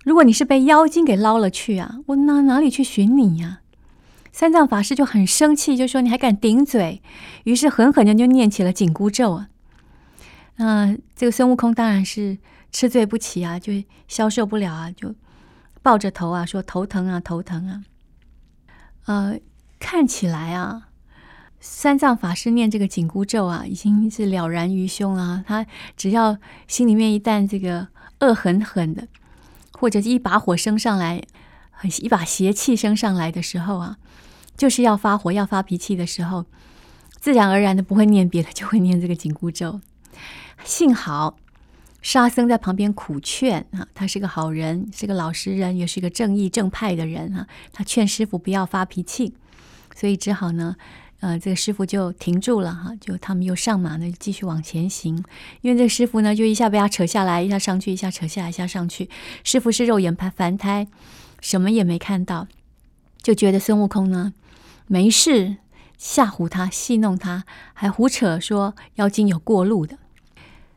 [0.05, 3.61] 如果你是被妖精给捞了去啊，我哪哪里去寻你呀？
[4.31, 7.01] 三藏法师就很生气，就说你还敢顶嘴，
[7.45, 9.49] 于是狠狠的就念起了紧箍咒啊。
[10.57, 12.37] 那这个孙悟空当然是
[12.71, 13.73] 吃罪不起啊，就
[14.07, 15.15] 消受不了啊，就
[15.83, 17.85] 抱着头啊说头疼啊，头疼啊。
[19.07, 19.39] 呃，
[19.79, 20.89] 看起来啊。
[21.61, 25.45] 三藏法师念这个紧箍咒啊，已经是了然于胸了。
[25.47, 27.89] 他只要心里面一旦这个
[28.21, 29.07] 恶狠狠的，
[29.73, 31.23] 或者是一把火升上来，
[32.01, 33.99] 一把邪气升上来的时候啊，
[34.57, 36.47] 就是要发火、要发脾气的时候，
[37.21, 39.83] 自然而然的不会念别的，就会念这个紧箍咒。
[40.65, 41.37] 幸好
[42.01, 47.47] 沙僧在旁边苦劝啊，他是个好人，是个老实人，也是个正义正派的人啊。
[47.71, 49.35] 他劝师傅不要发脾气，
[49.95, 50.77] 所以只好呢。
[51.21, 55.23] 呃，这个师傅就停住了哈，就他们又上马呢，继续往前行。
[55.61, 59.09] 因为这个师傅呢，就一下被他扯下来，一下上去，一下扯下来，一下上去。
[59.45, 60.89] 师傅是肉眼凡凡胎，
[61.41, 62.49] 什么也没看到，
[63.23, 64.33] 就觉得孙悟空呢
[64.87, 65.57] 没事，
[65.99, 69.99] 吓唬他，戏弄他，还胡扯说妖精有过路的。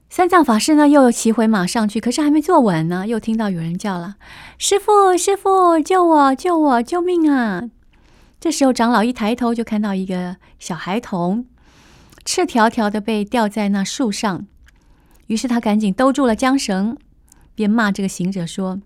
[0.09, 4.17] 三藏法师呢，又骑回马上去，可是还没坐稳呢，又听到有人叫了
[4.59, 7.69] ：“师傅，师傅，救我，救我，救命啊！”
[8.43, 11.45] 这时候，长老一抬头就看到一个小孩童，
[12.25, 14.45] 赤条条的被吊在那树上。
[15.27, 16.97] 于是他赶紧兜住了缰绳，
[17.55, 18.81] 便骂这个行者说：“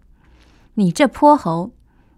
[0.76, 1.72] 你这泼猴，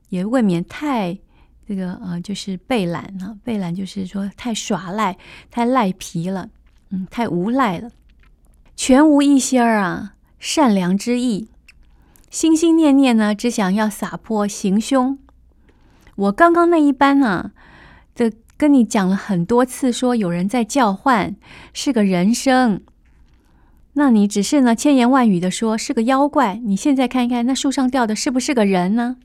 [0.09, 1.17] 也未免太
[1.65, 3.37] 这个呃，就是背懒啊！
[3.41, 5.17] 背懒就是说太耍赖、
[5.49, 6.49] 太赖皮了，
[6.89, 7.89] 嗯，太无赖了，
[8.75, 11.47] 全无一心儿啊善良之意，
[12.29, 15.17] 心心念念呢，只想要撒泼行凶。”
[16.19, 17.51] 我刚刚那一班啊，
[18.13, 21.37] 这跟你讲了很多次，说有人在叫唤，
[21.71, 22.81] 是个人声。
[23.93, 26.55] 那你只是呢千言万语的说是个妖怪。
[26.63, 29.15] 你现在看一看，那树上吊的是不是个人呢？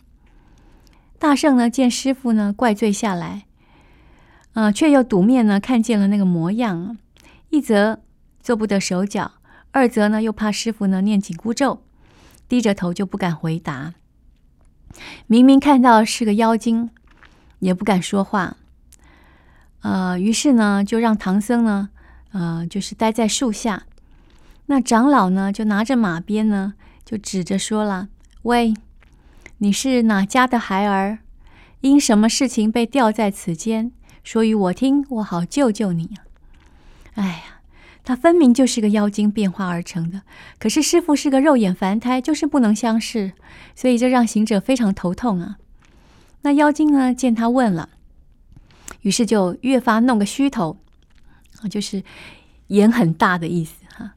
[1.19, 3.47] 大圣呢见师傅呢怪罪下来，
[4.53, 6.97] 啊、呃，却又赌面呢看见了那个模样，
[7.51, 8.01] 一则
[8.41, 9.33] 做不得手脚，
[9.73, 11.83] 二则呢又怕师傅呢念紧箍咒，
[12.49, 13.95] 低着头就不敢回答。
[15.27, 16.91] 明明看到是个妖精，
[17.59, 18.57] 也不敢说话。
[19.83, 21.91] 呃，于是呢，就让唐僧呢，
[22.33, 23.85] 呃，就是待在树下。
[24.67, 28.09] 那长老呢，就拿着马鞭呢，就指着说了
[28.43, 28.75] ：“喂，
[29.59, 31.19] 你是哪家的孩儿？
[31.81, 33.93] 因什么事情被吊在此间？
[34.23, 36.17] 说与我听，我好救救你！”
[37.15, 37.54] 哎呀。
[38.05, 40.23] 他分明就是个妖精变化而成的，
[40.59, 43.33] 可是师傅是个肉眼凡胎，就是不能相视，
[43.75, 45.57] 所以这让行者非常头痛啊。
[46.43, 47.89] 那妖精呢，见他问了，
[49.01, 50.77] 于是就越发弄个虚头，
[51.63, 52.03] 啊，就是
[52.67, 54.13] 眼很大的意思哈。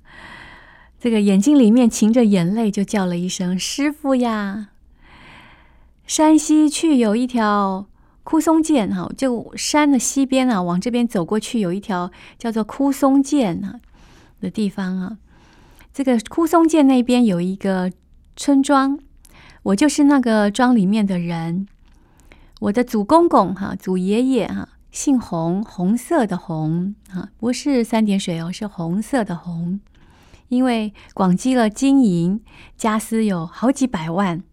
[1.00, 4.69] 这个眼睛里面噙着眼泪，就叫了一声：“师傅呀！”
[6.06, 7.88] 山西去有一条
[8.28, 13.80] 枯松涧哈，就山的西边啊，往这边走过去有一条叫做枯松涧啊
[14.42, 15.18] 的地方啊。
[15.94, 17.90] 这个枯松涧那边有一个
[18.36, 19.00] 村庄，
[19.63, 21.70] 我就是那个庄里面的人。
[22.60, 29.80] 我的祖公公哈，祖爷爷哈，姓洪，红色的红啊，不是三点水哦，是红色的红。
[30.50, 32.44] 因为广积了金银
[32.76, 34.44] 家私有好几百万，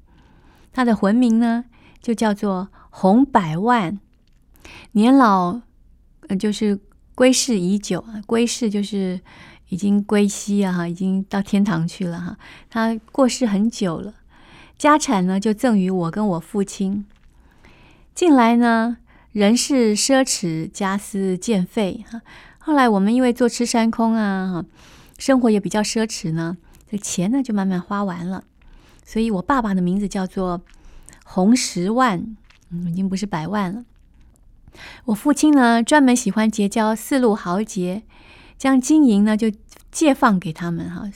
[0.72, 1.64] 他的魂名呢
[2.00, 3.98] 就叫做洪百万。
[4.92, 5.60] 年老，
[6.28, 6.78] 呃，就是
[7.16, 9.20] 归世已久啊，归世就是
[9.68, 12.38] 已经归西啊，哈，已经到天堂去了哈。
[12.70, 14.14] 他过世很久了，
[14.78, 17.04] 家产呢就赠予我跟我父亲。
[18.14, 18.98] 近来呢，
[19.32, 22.22] 人是奢侈，家私渐废哈。
[22.58, 24.64] 后来我们因为坐吃山空啊，哈
[25.18, 26.56] 生活也比较奢侈呢，
[26.88, 28.44] 这钱呢就慢慢花完了。
[29.04, 30.62] 所以我爸爸的名字叫做
[31.24, 32.36] 洪十万，
[32.88, 33.84] 已经不是百万了。
[35.04, 38.02] 我父亲呢，专门喜欢结交四路豪杰，
[38.58, 39.52] 将金银呢就
[39.90, 41.10] 借放给他们哈，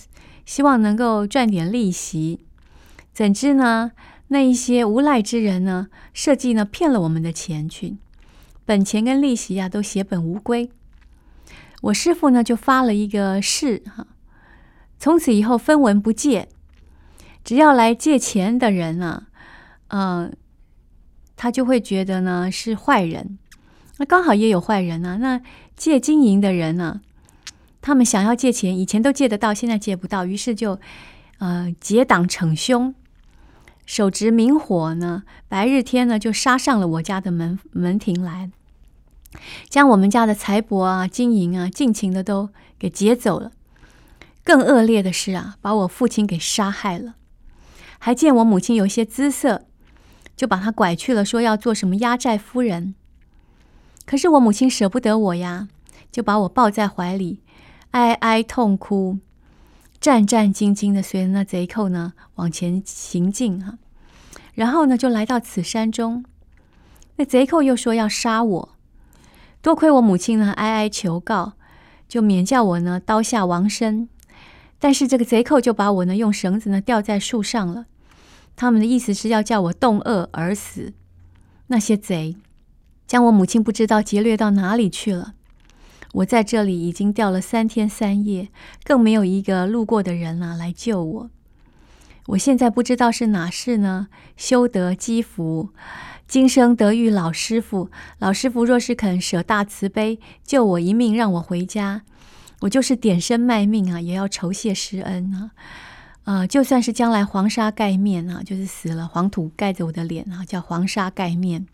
[0.47, 2.41] 希望能够赚点利息。
[3.13, 3.93] 怎知呢？
[4.29, 7.97] 那一些无赖之人呢，设计呢骗了我们的钱去，
[8.67, 10.71] 本钱跟利息啊都血本无归。
[11.81, 14.07] 我师傅呢就发了一个誓哈，
[14.99, 16.49] 从此以后分文不借，
[17.43, 19.29] 只要来借钱的人啊，
[19.89, 20.37] 嗯、
[21.39, 23.39] 他就会觉得呢是坏人。
[23.97, 25.41] 那刚好也有坏人啊，那
[25.77, 27.01] 借金银的人呢，
[27.81, 30.79] 他们想要借钱，以前都借得到，现在借不到，于是就
[31.39, 32.95] 呃结党逞凶。
[33.87, 38.51] 手执明火呢，白日天呢就杀上了我家的门门庭来，
[39.69, 43.53] 将我们家的财帛啊、金银啊尽情的都给劫走了。
[44.45, 47.15] 更恶劣的是啊，把我父亲给杀害了，
[47.99, 49.68] 还见我母亲有些姿色，
[50.39, 52.95] 就把他拐去了，说要做什么压寨夫人。
[54.07, 55.67] 可是我母亲舍不得我呀，
[56.13, 57.41] 就把我抱在怀里，
[57.91, 59.19] 哀哀痛哭。
[60.01, 63.79] 战战兢兢的随着那贼寇呢往前行进哈，
[64.55, 66.25] 然后呢就来到此山中，
[67.17, 68.69] 那贼寇又说要杀我，
[69.61, 71.55] 多亏我母亲呢哀哀求告，
[72.09, 74.09] 就免叫我呢刀下亡身。
[74.79, 77.87] 但是这个贼寇就把我呢用绳子呢吊在树上了，
[78.61, 80.93] 他们的意思是要叫我冻饿而死。
[81.69, 82.35] 那些贼
[83.07, 85.35] 将我母亲不知道劫掠到哪里去了。
[86.15, 88.49] 我在这里已经吊了三天三夜，
[88.83, 91.31] 更没有一个路过的人啊来救我。
[92.27, 95.69] 我现在不知道是哪世呢，修得积福，
[96.27, 97.91] 今生得遇老师傅。
[98.19, 102.03] 老师傅若是肯舍大慈悲，救我一命，让我回家，
[102.63, 105.53] 我就是点身卖命啊，也要酬谢师恩啊！
[106.29, 111.67] 啊、呃，就算是将来黄沙盖面啊，就是死了，黄土盖着我的脸啊，叫黄沙盖面，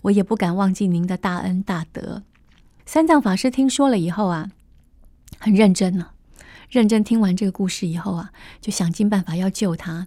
[0.00, 2.22] 我也不敢忘记您的大恩大德。
[2.86, 4.50] 三藏法师听说了以后啊，
[5.38, 6.12] 很认真呢、
[6.70, 8.32] 认真听完这个故事以后啊，
[8.62, 10.06] 就想尽办法要救他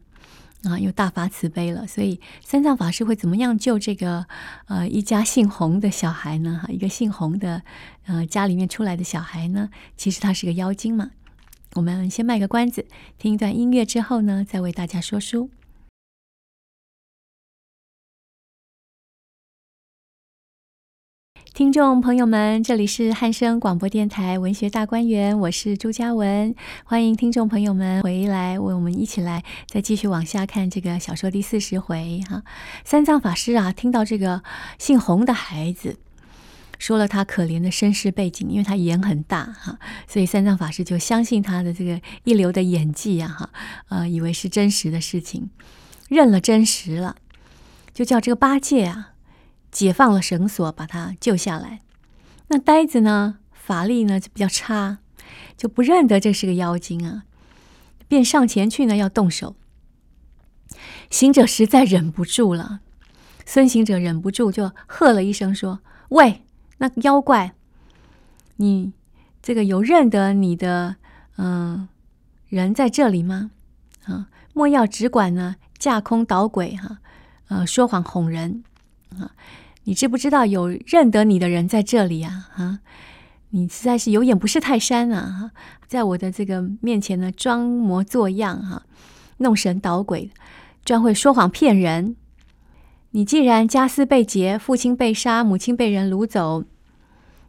[0.64, 1.86] 啊，又大发慈悲了。
[1.86, 4.26] 所以三藏法师会怎么样救这个
[4.66, 6.62] 呃一家姓洪的小孩呢？
[6.64, 7.62] 哈，一个姓洪的
[8.08, 11.12] 呃家里面出来的小孩呢，其实他是个妖精嘛。
[11.76, 12.86] 我们先卖个关子，
[13.18, 15.50] 听一段音乐之后呢，再为大家说书。
[21.54, 32.44] 听众朋友们，这里是汉声广播电台文学大观园，我是朱嘉文，欢迎听众朋友们回来，为我们一起来再继续往下看这个小说第四十回哈。
[32.84, 34.44] 三藏法师啊，听到这个
[34.78, 36.00] 姓洪的孩子
[36.84, 43.50] 说了他可怜的身世背景，因为他眼很大哈，所以三藏法师就相信他的这个一流的演技呀哈，
[43.88, 45.50] 呃，以为是真实的事情，
[46.10, 47.15] 认了真实了，
[47.93, 49.13] 就叫这个八戒啊。
[49.72, 51.80] 解放了绳索，把他救下来。
[52.50, 53.38] 那呆子呢？
[53.54, 54.98] 法力呢就比较差，
[55.56, 57.24] 就不认得这是个妖精啊，
[58.10, 59.55] 便上前去呢要动手。
[61.10, 62.82] 行者实在忍不住了，
[63.45, 65.80] 孙行者忍不住就喝了一声说
[66.10, 66.43] ：“喂，
[66.78, 67.53] 那妖怪，
[68.57, 68.93] 你
[69.41, 70.95] 这个有认得你的
[71.38, 71.88] 嗯、
[72.49, 73.51] 人在这里吗？
[74.05, 76.99] 啊，莫要只管呢架空捣鬼哈，
[77.47, 78.63] 呃，说谎哄人
[79.17, 79.32] 啊。”
[79.86, 82.47] 你知不知道有认得你的人在这里啊？
[82.55, 82.80] 啊，
[83.49, 85.51] 你实在是有眼不识泰山啊！
[85.88, 88.84] 在我的这个面前呢，装模作样哈、啊，
[89.39, 90.32] 弄神捣鬼，
[90.86, 92.15] 专会说谎骗人。
[93.16, 96.64] 你既然家私被劫，父亲被杀，母亲被人掳走，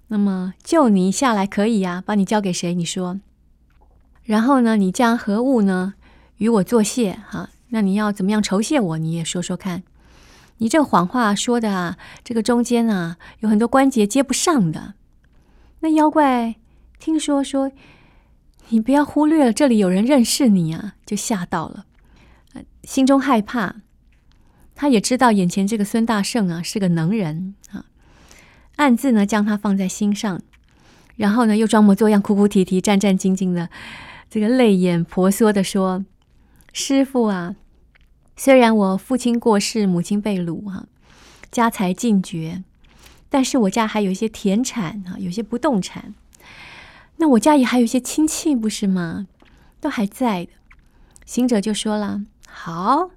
[0.08, 2.74] 那么救你下来可以呀，把你交给谁？
[2.74, 3.18] 你说。
[4.24, 5.94] 然后呢，你将何物呢
[6.36, 7.18] 与我作谢？
[7.26, 8.98] 哈，那你要怎么样酬谢我？
[8.98, 9.82] 你也说说看。
[10.58, 14.92] 你这谎话说的啊，这个中间啊有很多关节接不上的。
[15.80, 16.56] 那妖怪
[16.98, 17.72] 听说说，
[18.68, 21.86] 你不要忽略了这里有人认识你啊，就吓到了，
[22.82, 23.76] 心中害怕。
[24.74, 27.86] 他也知道眼前这个孙大圣啊是个能人啊，
[28.76, 30.42] 暗自呢将他放在心上，
[31.16, 33.68] 然后呢又装模作样、哭哭啼啼、战战兢兢的，
[34.28, 36.04] 这个泪眼婆娑的说
[36.72, 37.56] ：“师傅啊。”
[38.36, 40.86] 虽然我父亲过世，母亲被掳哈，
[41.52, 42.64] 家财尽绝，
[43.28, 46.12] 但是我家还有一些田产啊，有些不动产。
[47.18, 49.28] 那我家也还有一些亲戚，不是吗？
[49.80, 50.50] 都还在的。
[51.24, 53.10] 行者就说了：“好，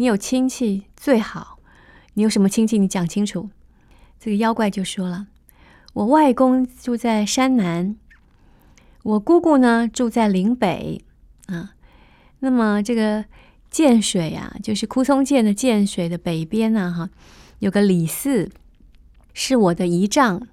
[0.00, 1.58] 你有亲戚最好。
[2.14, 2.78] 你有什么亲戚？
[2.78, 3.50] 你讲清楚。”
[4.18, 5.26] 这个妖怪就说了
[5.92, 7.94] ：“我外公住在山南，
[9.02, 11.04] 我姑姑呢住在岭北
[11.48, 11.74] 啊。
[12.38, 13.26] 那么这个。”
[13.70, 17.08] 涧水啊，就是枯松涧的涧水的北边呢，哈，
[17.60, 18.50] 有个李四，
[19.32, 20.44] 是我的姨丈。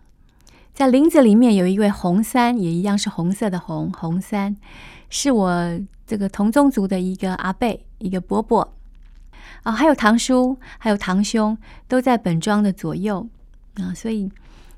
[0.71, 4.55] 在林子里面有一位红三，也一样是红色的红红三，
[5.09, 8.76] 是我这个同宗族的一个阿伯，一个伯伯。
[9.67, 11.57] 啊，还有堂叔，还有堂兄，
[11.89, 13.27] 都在本庄的左右
[13.75, 14.31] 啊，所以。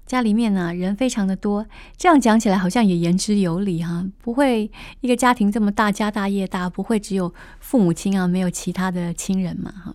[0.09, 4.03] 家里面呢，人非常的多，这样讲起来好像也言之有理哈。
[4.23, 4.71] 不会
[5.01, 9.93] 一个家庭这么大，家大业大，不会只有父母亲啊，没有其他的亲人嘛哈。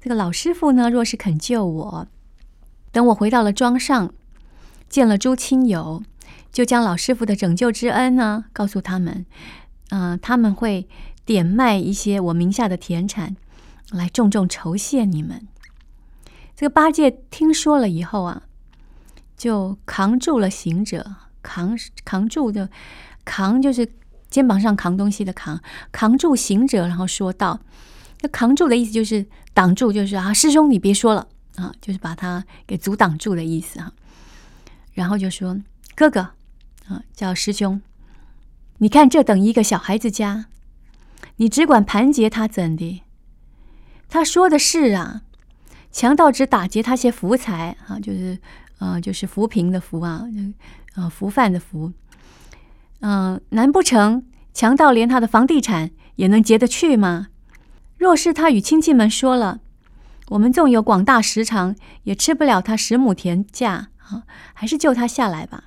[0.00, 2.06] 这个老师傅呢，若是肯救我，
[2.92, 4.14] 等我回到了庄上，
[4.88, 6.04] 见了诸亲友，
[6.52, 9.26] 就将老师傅的拯救之恩呢，告诉他们，
[9.88, 10.86] 嗯、他们会
[11.24, 13.34] 典卖一些我名下的田产，
[13.90, 15.46] 来重重酬谢你们。
[16.54, 18.42] 这个八戒听说了以后啊。
[19.36, 22.70] 就扛住了行者，扛扛住的
[23.22, 23.86] 扛就是
[24.30, 25.60] 肩膀上扛东西的扛，
[25.92, 27.60] 扛住行者，然后说道
[28.22, 33.92] ：“那扛住的意思就是挡住，就是啊，师兄你别说了啊，就是把他给阻挡住的意思啊。”
[34.94, 35.60] 然后就说
[35.94, 36.20] ：“哥哥
[36.88, 37.82] 啊，叫师兄，
[38.78, 40.46] 你看这等一个小孩子家，
[41.36, 43.02] 你只管盘结他怎的？
[44.08, 45.22] 他说的是啊，
[45.90, 48.38] 强盗只打劫他些福财啊，就是。”
[48.78, 50.24] 啊、呃，就是扶贫的浮啊，
[50.96, 51.90] 呃，浮泛的浮。
[53.00, 57.28] 嗯、难不成强盗连他的房地产也能劫得去吗？
[57.96, 59.60] 若是他与亲戚们说了，
[60.28, 65.64] 我们纵有广大食长，也吃不了他十亩田价啊，还是救他下来吧。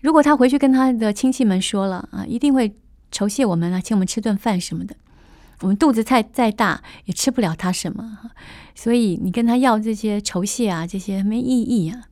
[0.00, 2.76] 如果他回去跟他的亲戚们说了啊，一定会
[3.10, 4.94] 酬谢我们啊，请我们吃顿饭什么的。
[5.60, 8.18] 我们肚子再再大，也吃不了他什么，
[8.74, 12.04] 所以你跟他要这些酬谢啊，这些没意义啊。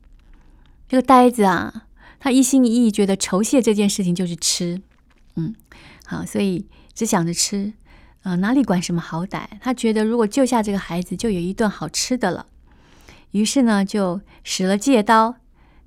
[0.87, 1.85] 这个呆子啊，
[2.19, 4.81] 他一心一意觉得酬谢这件事情就是吃，
[5.35, 5.55] 嗯，
[6.05, 7.73] 好，所以只想着吃，
[8.23, 9.45] 啊、哪里管什么好歹？
[9.61, 12.47] 他觉得如果救下这个孩子，就有一顿好吃的了。
[13.31, 15.35] 于是呢，就使了借刀，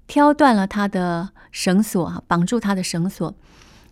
[0.07, 3.35] 挑断了他的绳索，绑住他的绳索，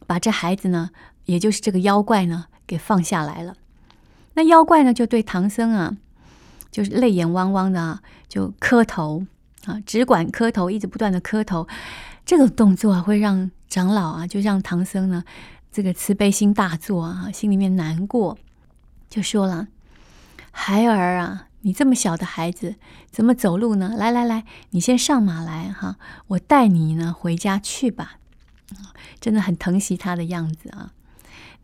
[0.06, 0.90] 把这孩子呢，
[1.24, 3.56] 也就是这个妖怪呢，给放下来了。
[4.34, 5.96] 那妖怪呢，就对唐僧啊，
[6.70, 9.26] 就是泪眼汪汪的啊，就磕头。
[9.64, 11.66] 啊，只管磕头，一直不断的磕头，
[12.24, 15.24] 这个动作啊，会让长老啊，就让唐僧呢，
[15.70, 18.38] 这个慈悲心大作啊，心里面难过，
[19.10, 19.68] 就说了
[20.52, 22.76] ：“孩儿啊，你这么小的孩子，
[23.10, 23.92] 怎么走路呢？
[23.98, 25.96] 来来来，你先上马来哈，
[26.28, 28.18] 我带你呢回家去吧。”
[29.20, 30.92] 真的很疼惜他的样子啊。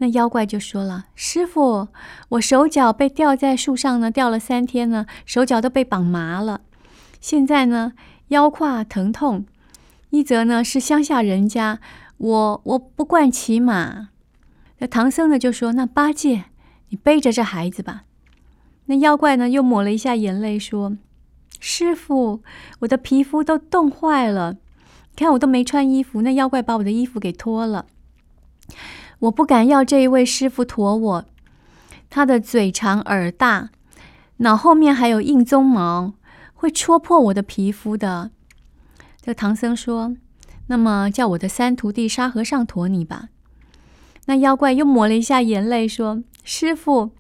[0.05, 1.89] 那妖怪就说了：“师傅，
[2.29, 6.61] 我手脚被吊在树上呢，吊了三天呢，手脚都被绑麻了。”
[7.23, 7.95] 现在呢，
[8.29, 9.47] 腰胯疼痛，
[10.11, 11.81] 一则呢是乡下人家，
[12.19, 14.11] 我我不惯骑马。
[14.81, 16.45] 那唐僧呢就说：“那八戒，
[16.91, 18.03] 你背着这孩子吧。”
[18.85, 20.99] 那妖怪呢又抹了一下眼泪，说
[21.59, 22.43] ：“师傅，
[22.81, 24.57] 我的皮肤都冻坏了，
[25.17, 26.21] 看我都没穿衣服。
[26.21, 27.87] 那妖怪把我的衣服给脱了，
[29.25, 31.25] 我不敢要这一位师傅驮我。
[32.09, 33.71] 他的嘴长耳大，
[34.39, 36.15] 脑后面还有硬鬃毛。”
[36.57, 38.31] 会戳破我的皮肤的。
[39.21, 40.17] 这唐僧说
[40.69, 43.29] ：“那么叫我的三徒弟沙和尚驮你吧。”
[44.27, 47.11] 那妖怪又抹了一下眼泪，说：“师傅，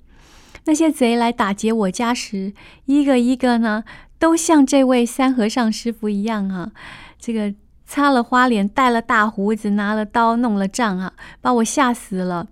[0.64, 2.54] 那些贼来打劫我家时，
[2.86, 3.84] 一个一个呢，
[4.18, 6.72] 都像这位三和尚师傅一样啊，
[7.18, 7.52] 这个
[7.86, 12.48] 擦了花脸，戴了大胡子，拿了刀，弄了杖啊，把我吓死了。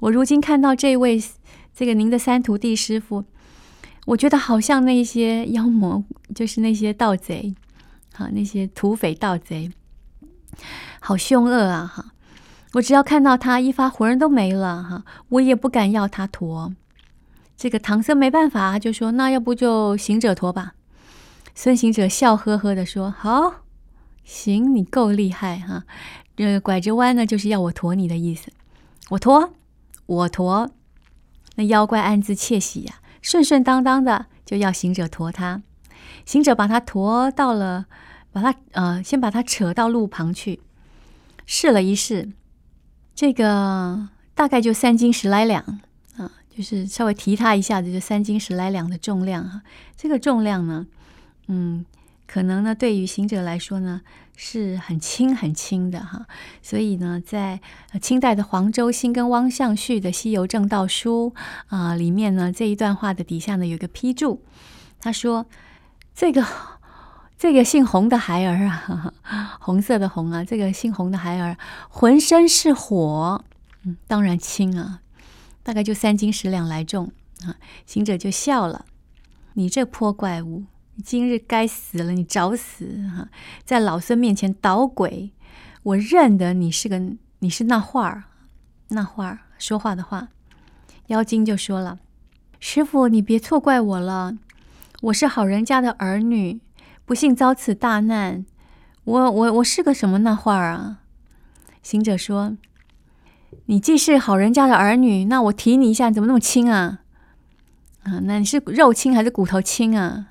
[0.00, 1.22] 我如今看到这位
[1.74, 3.24] 这个您的三徒弟师傅。”
[4.08, 6.02] 我觉得好像那些妖魔，
[6.34, 7.54] 就是那些盗贼，
[8.16, 9.70] 啊，那些土匪盗贼，
[10.98, 11.84] 好凶恶啊！
[11.94, 12.12] 哈，
[12.72, 16.72] 我只要看到他一发，魂都没了哈，我也不敢要他驮。
[17.54, 20.72] 这个唐僧没办法，就说：“那要不就行者驮吧。”
[21.54, 23.56] 孙行者笑呵呵地说：“好，
[24.28, 25.84] 行，你够厉害哈！
[26.36, 28.52] 这拐着弯呢，就是要我驮你的意思。
[29.08, 29.54] 我驮，
[30.04, 30.70] 我驮。
[31.56, 35.62] 那妖怪暗自窃喜呀，顺顺当当的就要行者驮他。
[36.26, 37.86] 行者把他驮到了，
[38.30, 40.60] 把他呃，先把他扯到路旁去，
[41.46, 42.30] 试了一试，
[43.14, 45.62] 这个大概就三斤十来两
[46.18, 49.62] 啊。”就是稍微提他一下子，就三斤十来两的重量哈。
[49.96, 50.86] 这个重量呢，
[51.46, 51.86] 嗯，
[52.28, 54.02] 可能呢对于行者来说呢
[54.36, 56.26] 是很轻很轻的哈。
[56.62, 57.60] 所以呢，在
[58.00, 61.32] 清代的黄周星跟汪象旭的《西游证道书》
[61.76, 64.44] 啊、里面呢，这一段话的底下呢有一个批注，
[65.00, 65.46] 他说
[66.14, 66.46] ：“这个
[67.36, 69.12] 这个姓洪的孩儿啊，
[69.58, 71.56] 红色的红啊，这个姓洪的孩儿
[71.88, 73.44] 浑身是火，
[73.84, 75.00] 嗯，当然轻啊。”
[75.64, 77.12] 大概就三斤十两来重
[77.44, 77.56] 啊！
[77.84, 78.86] 行者就笑了
[79.52, 80.64] ：“你这泼怪物，
[81.04, 82.12] 今日该死了！
[82.12, 83.28] 你找死哈！
[83.64, 85.32] 在老孙面前捣鬼，
[85.82, 87.00] 我认得你是个
[87.38, 88.24] 你是那话儿，
[88.88, 90.28] 那话儿说话的话。”
[91.08, 91.98] 妖精就说了
[92.60, 94.36] ：“师傅，你别错怪我了，
[95.02, 96.60] 我是好人家的儿女，
[97.04, 98.44] 不幸遭此大难。
[99.04, 101.00] 我我我是个什么那话儿啊？”
[101.82, 102.56] 行者说。
[103.64, 107.00] 你既是好人家的儿女，那我提你一下，你怎么那么轻啊？
[108.02, 110.26] 啊，那你是肉轻还是骨头轻啊？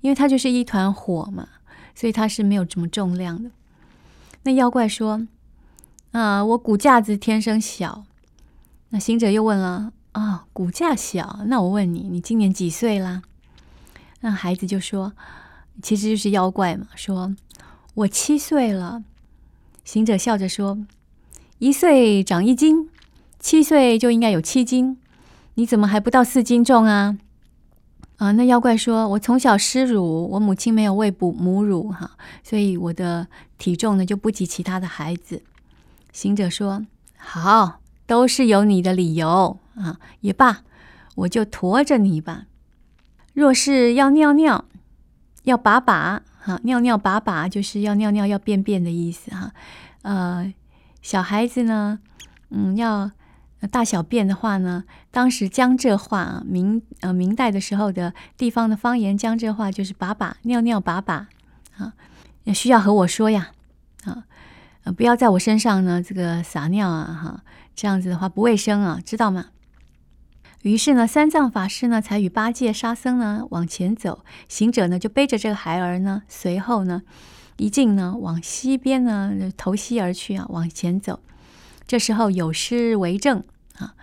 [0.00, 1.48] 因为它就是一团火嘛，
[1.94, 3.50] 所以它是没有什么重量的。
[4.44, 5.26] 那妖怪说
[6.12, 8.04] ：“啊，我骨架子天生小。”
[8.90, 11.40] 那行者又问了：“啊，骨架小？
[11.46, 13.22] 那我问你，你今年几岁啦？”
[14.20, 15.12] 那孩子就说
[15.82, 17.34] ：“其实就是妖怪嘛。”说
[17.94, 19.02] ：“我七岁了。”
[19.84, 20.78] 行者笑着说。
[21.58, 22.88] 一岁长一斤，
[23.40, 24.96] 七岁就应该有七斤，
[25.54, 27.18] 你怎么还不到四斤重啊？
[28.18, 32.10] 啊，那妖怪说：“我从小失乳，我母亲没有喂哺母乳，哈，
[32.44, 35.42] 所以我的体重呢就不及其他的孩子。”
[36.12, 36.84] 行者说
[37.16, 40.62] ：“好，都是有你的理由啊，也罢，
[41.14, 42.44] 我就驮着你吧。
[43.34, 44.64] 若是要尿尿，
[45.44, 49.52] 要把把，哈，尿尿把把就是要尿尿要便便的意思，哈，
[50.02, 50.52] 呃。”
[51.00, 52.00] 小孩子呢，
[52.50, 53.12] 嗯，要
[53.60, 61.28] 那大小便的话呢，当时江浙话啊明呃明代的时候的地方的方言，江浙话就是把把尿尿把把
[61.76, 61.94] 啊，
[62.44, 63.50] 也需要和我说呀
[64.04, 64.24] 啊，
[64.84, 67.42] 呃，不要在我身上呢这个撒尿啊哈，
[67.74, 69.46] 这样子的话不卫生啊，知道吗？
[70.62, 77.02] 于是呢，三藏法师呢才与八戒、沙僧呢往前走，行者呢就背着这个孩儿呢，随后呢。
[77.56, 81.18] 一进呢，往西边呢，投西而去啊，往前走。
[81.88, 83.42] 这时候有诗为证
[83.78, 83.94] 啊，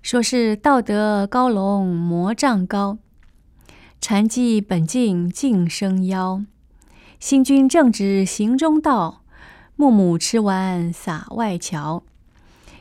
[0.00, 2.98] 说是道德高龙魔障高，
[4.00, 6.44] 禅寂本净净生妖。
[7.18, 9.24] 新君正直行中道，
[9.74, 12.04] 木母吃完撒外桥。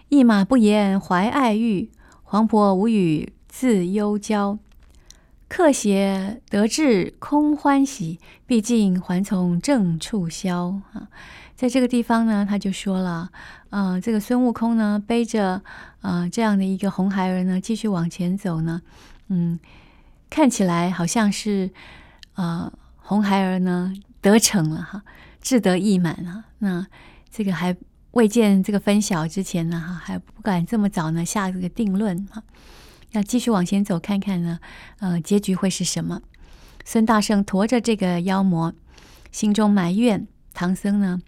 [0.10, 1.90] 一马不言怀爱欲，
[2.22, 4.60] 黄婆无语自忧娇。
[5.48, 11.10] 客邪得志空欢喜，毕竟还从正处消啊！
[11.56, 13.30] 在这个地方呢，他就说了，
[13.70, 15.62] 呃，这个孙悟空呢，背着
[16.02, 18.82] 呃这样的一个红孩儿呢，继续往前走呢，
[19.30, 19.58] 嗯，
[20.30, 21.72] 看起来好像是
[22.36, 25.04] 呃红孩儿呢得逞了哈，
[25.42, 26.44] 志得意满啊。
[26.60, 26.86] 那
[27.32, 27.76] 这个还
[28.12, 32.44] 未见这个分晓之前呢，哈，还不敢这么早呢下这个定论哈。
[33.12, 34.60] 要继续往前走，看看呢，
[35.00, 36.22] 呃，结局会是什么？
[36.84, 38.74] 孙大圣驮着这个妖魔，
[39.32, 41.22] 心中埋怨唐僧呢，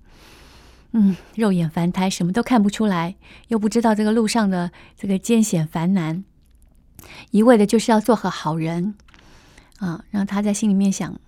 [0.91, 3.15] 嗯，肉眼凡胎，什么都看不出来，
[3.49, 6.23] 又不知道这个路上的这个艰险繁难，
[7.31, 8.95] 一味的就是要做个好人
[9.79, 10.05] 啊。
[10.09, 11.19] 然后他在心里面想：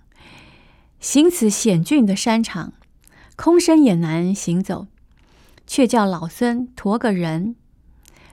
[0.98, 2.72] 行此险峻的山场，
[3.36, 4.86] 空身也难行走，
[5.66, 7.54] 却叫老孙驮个人。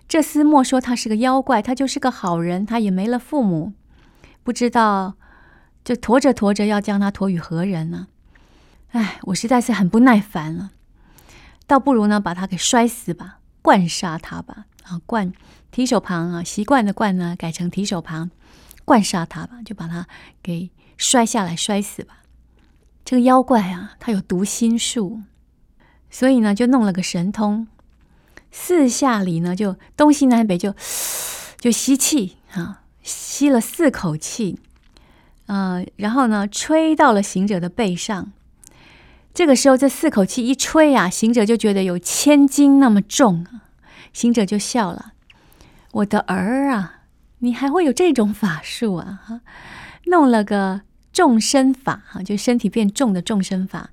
[0.08, 3.74] 这厮莫说他是个妖怪，他就是个好人，他也没了父母，
[4.42, 5.16] 不知道
[5.84, 8.08] 就驮着驮着要将他驮与何人呢？
[8.92, 10.72] 哎，我实在是很不耐烦了，
[11.68, 14.66] 倒不如呢把他给摔死吧，惯杀他吧。
[14.84, 15.34] 啊，惯
[15.70, 18.32] 提手旁啊，习惯的惯呢改成提手旁，
[18.86, 20.08] 惯杀他吧，就把他
[20.42, 22.20] 给摔下来，摔死吧。
[23.04, 25.22] 这个妖怪啊，他有读心术，
[26.10, 27.68] 所以呢就弄了个神通。
[28.50, 30.74] 四下里呢，就东西南北就
[31.60, 34.60] 就吸气啊，吸了四口气，
[35.48, 38.32] 呃，然后呢，吹到了行者的背上。
[39.38, 43.70] 这个时候，这四口气一吹啊，行者就觉得有千斤那么重啊。
[44.12, 45.14] 行者就笑了
[45.94, 47.02] ：“我的儿啊，
[47.38, 49.22] 你还会有这种法术啊？
[49.24, 49.42] 哈，
[50.06, 50.82] 弄了个
[51.14, 53.92] 重身法哈，就身体变重的重身法，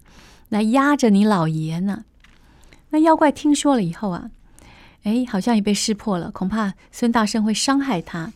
[0.48, 2.06] 来压着你老爷呢。”
[2.88, 4.30] 那妖怪听说了以后啊，
[5.02, 8.32] 哎，好像也被识破了，恐怕孙大圣会伤害他，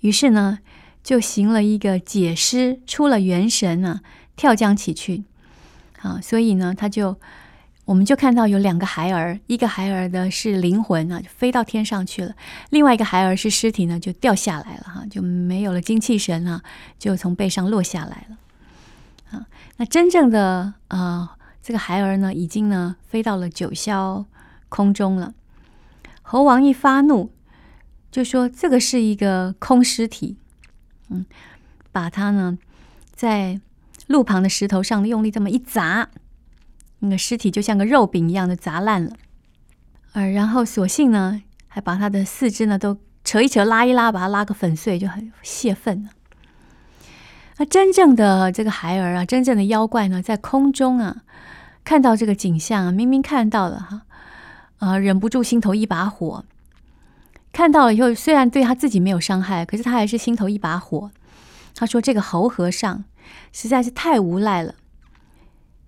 [0.00, 0.58] 于是呢，
[1.02, 4.02] 就行了一个解尸，出了元神啊，
[4.36, 5.24] 跳江起去。
[6.02, 7.18] 啊，所以呢，他就，
[7.84, 12.32] 我们就看到有两个孩儿，一个孩儿的是灵魂啊，就飞到天上去了；
[12.70, 16.62] 另外一个孩儿是尸体呢，就掉下来了哈，就没有了精气神啊，
[16.98, 18.38] 就从背上落下来了。
[19.32, 19.46] 啊，
[19.78, 24.24] 那真正的啊，这个孩儿呢，已经呢飞到了九霄
[24.68, 25.34] 空中了。
[26.22, 27.32] 猴王一发怒，
[28.12, 30.36] 就说这个是一个空尸体，
[31.08, 31.26] 嗯，
[31.90, 32.56] 把它呢
[33.12, 33.60] 在。
[34.08, 36.08] 路旁的石头上用力这么一砸，
[36.98, 39.12] 那个尸体就像个肉饼一样的砸烂了。
[40.14, 46.10] 呃，然后索性呢，还把他的四肢呢都扯一扯、拉一拉，把它拉个粉碎，就很泄愤了。
[47.58, 51.22] 那真正的这个孩儿啊，真正的妖怪呢，在空中啊，
[51.84, 54.02] 看到这个景象啊，明明看到了哈，
[54.78, 56.44] 啊，忍不住心头一把火。
[57.52, 61.10] 看到了以后，虽然对他自己没有伤害，可是他还是心头一把火。
[61.74, 63.04] 他说：“这个猴和尚。”
[63.52, 64.74] 实在是太无赖了！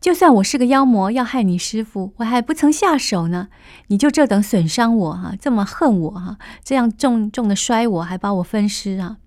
[0.01, 3.49] 就算我是个妖魔，要害你师父，我还不曾下手呢。
[3.89, 9.19] 你就这等损伤我哈、啊，这么恨我哈、啊，这样重重的摔我，还把我分尸啊！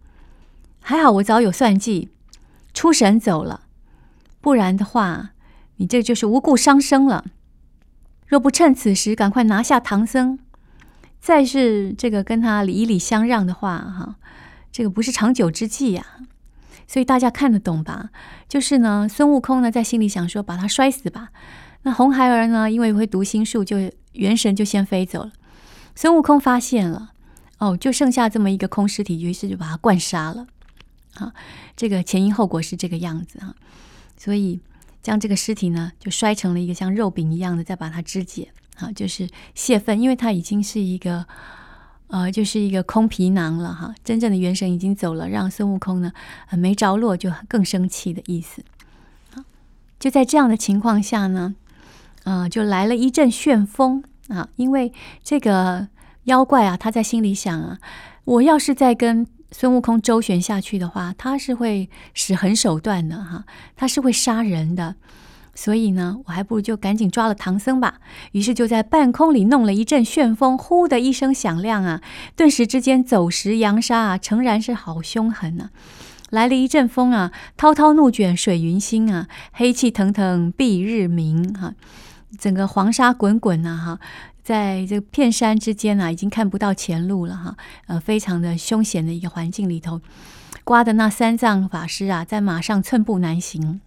[0.79, 2.09] 还好我早有算计，
[2.73, 3.61] 出神走了，
[4.41, 5.33] 不然的话，
[5.75, 7.25] 你这就是无故伤生了。
[8.25, 10.39] 若不趁此时赶快拿下唐僧，
[11.21, 14.15] 再是这个跟他礼礼相让的话，哈，
[14.71, 16.03] 这个不是长久之计呀、
[16.93, 18.11] 所以大家看得懂吧？
[18.47, 21.29] 就是呢，孙悟空呢在心里想说，把他摔死吧。
[21.81, 25.31] 那红孩儿呢，因为会读心术，就元神就先飞走了。
[25.95, 27.13] 孙悟空发现了，
[27.57, 30.45] 哦，就剩下这么一个空尸体，于是就把他灌杀了。
[31.15, 31.33] 啊，
[31.75, 33.55] 这个前因后果是这个样子啊。
[34.15, 34.59] 所以
[35.01, 41.25] 将这个尸体呢，就摔成了一个像肉饼一样的，再把它肢解，啊，就是泄愤，因为他已经是一个。
[42.13, 46.13] 呃，就是一个空皮囊了哈，真正的元神已经走了，让孙悟空呢，
[46.51, 48.63] 呃，没着落，就更生气的意思。
[49.99, 51.55] 就在这样的情况下呢，
[52.23, 54.93] 呃，就来了一阵旋风啊，因为
[55.23, 55.87] 这个
[56.25, 57.79] 妖怪啊，他在心里想啊，
[58.25, 63.43] 我要是再跟孙悟空周旋下去的话，他是会使狠手段的哈，
[63.75, 64.95] 他是会杀人的。
[65.55, 67.99] 所以呢，我还不如就赶紧抓了唐僧吧。
[68.31, 72.01] 于是就在半空里弄了一阵旋风，呼的一声响亮啊，
[72.35, 75.69] 顿时之间走石扬沙啊，诚然是好凶狠呐！
[76.31, 81.75] 来了一阵风啊，滔滔怒卷水云兴啊，黑气腾腾蔽日明哈，
[82.39, 83.99] 整个黄沙滚滚呐哈，
[84.41, 90.01] 在这片山之间啊，已经看不到前路了哈，呃，非常的凶险的一个环境里头，
[90.63, 93.81] 刮的那三藏法师啊，在马上寸步难行。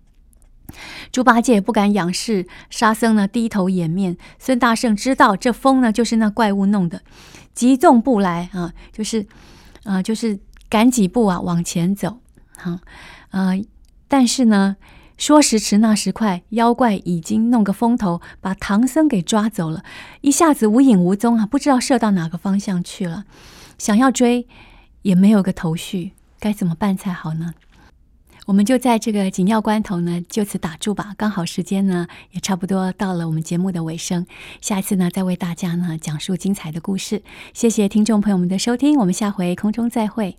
[1.13, 4.17] 猪八戒不敢仰视，沙僧呢低头掩面。
[4.39, 7.03] 孙大圣知道这风呢就是那怪物弄的，
[7.55, 9.23] 急纵步来啊，就是
[9.85, 10.39] 啊、呃，就是
[10.69, 12.19] 赶几步啊往前走。
[12.57, 12.81] 哈、啊，
[13.31, 13.65] 呃，
[14.09, 14.77] 但是呢，
[15.17, 19.85] 说时迟那时快，妖怪已经弄个风头把唐僧给抓走了，
[20.21, 23.25] 一下子无影无踪啊，不知道射到哪个方向去了。
[23.79, 24.47] 想要追
[25.03, 27.55] 也没有个头绪，该怎么办才好呢？
[28.47, 31.13] 我们就在这个紧要关头呢，就此打住吧。
[31.17, 34.25] 刚好时间呢也差不多到了我们节目的尾声，
[34.61, 37.23] 下一次呢再为大家呢讲述精彩的故事。
[37.53, 40.37] 谢谢听众朋友们的收听，我们下回空中再会。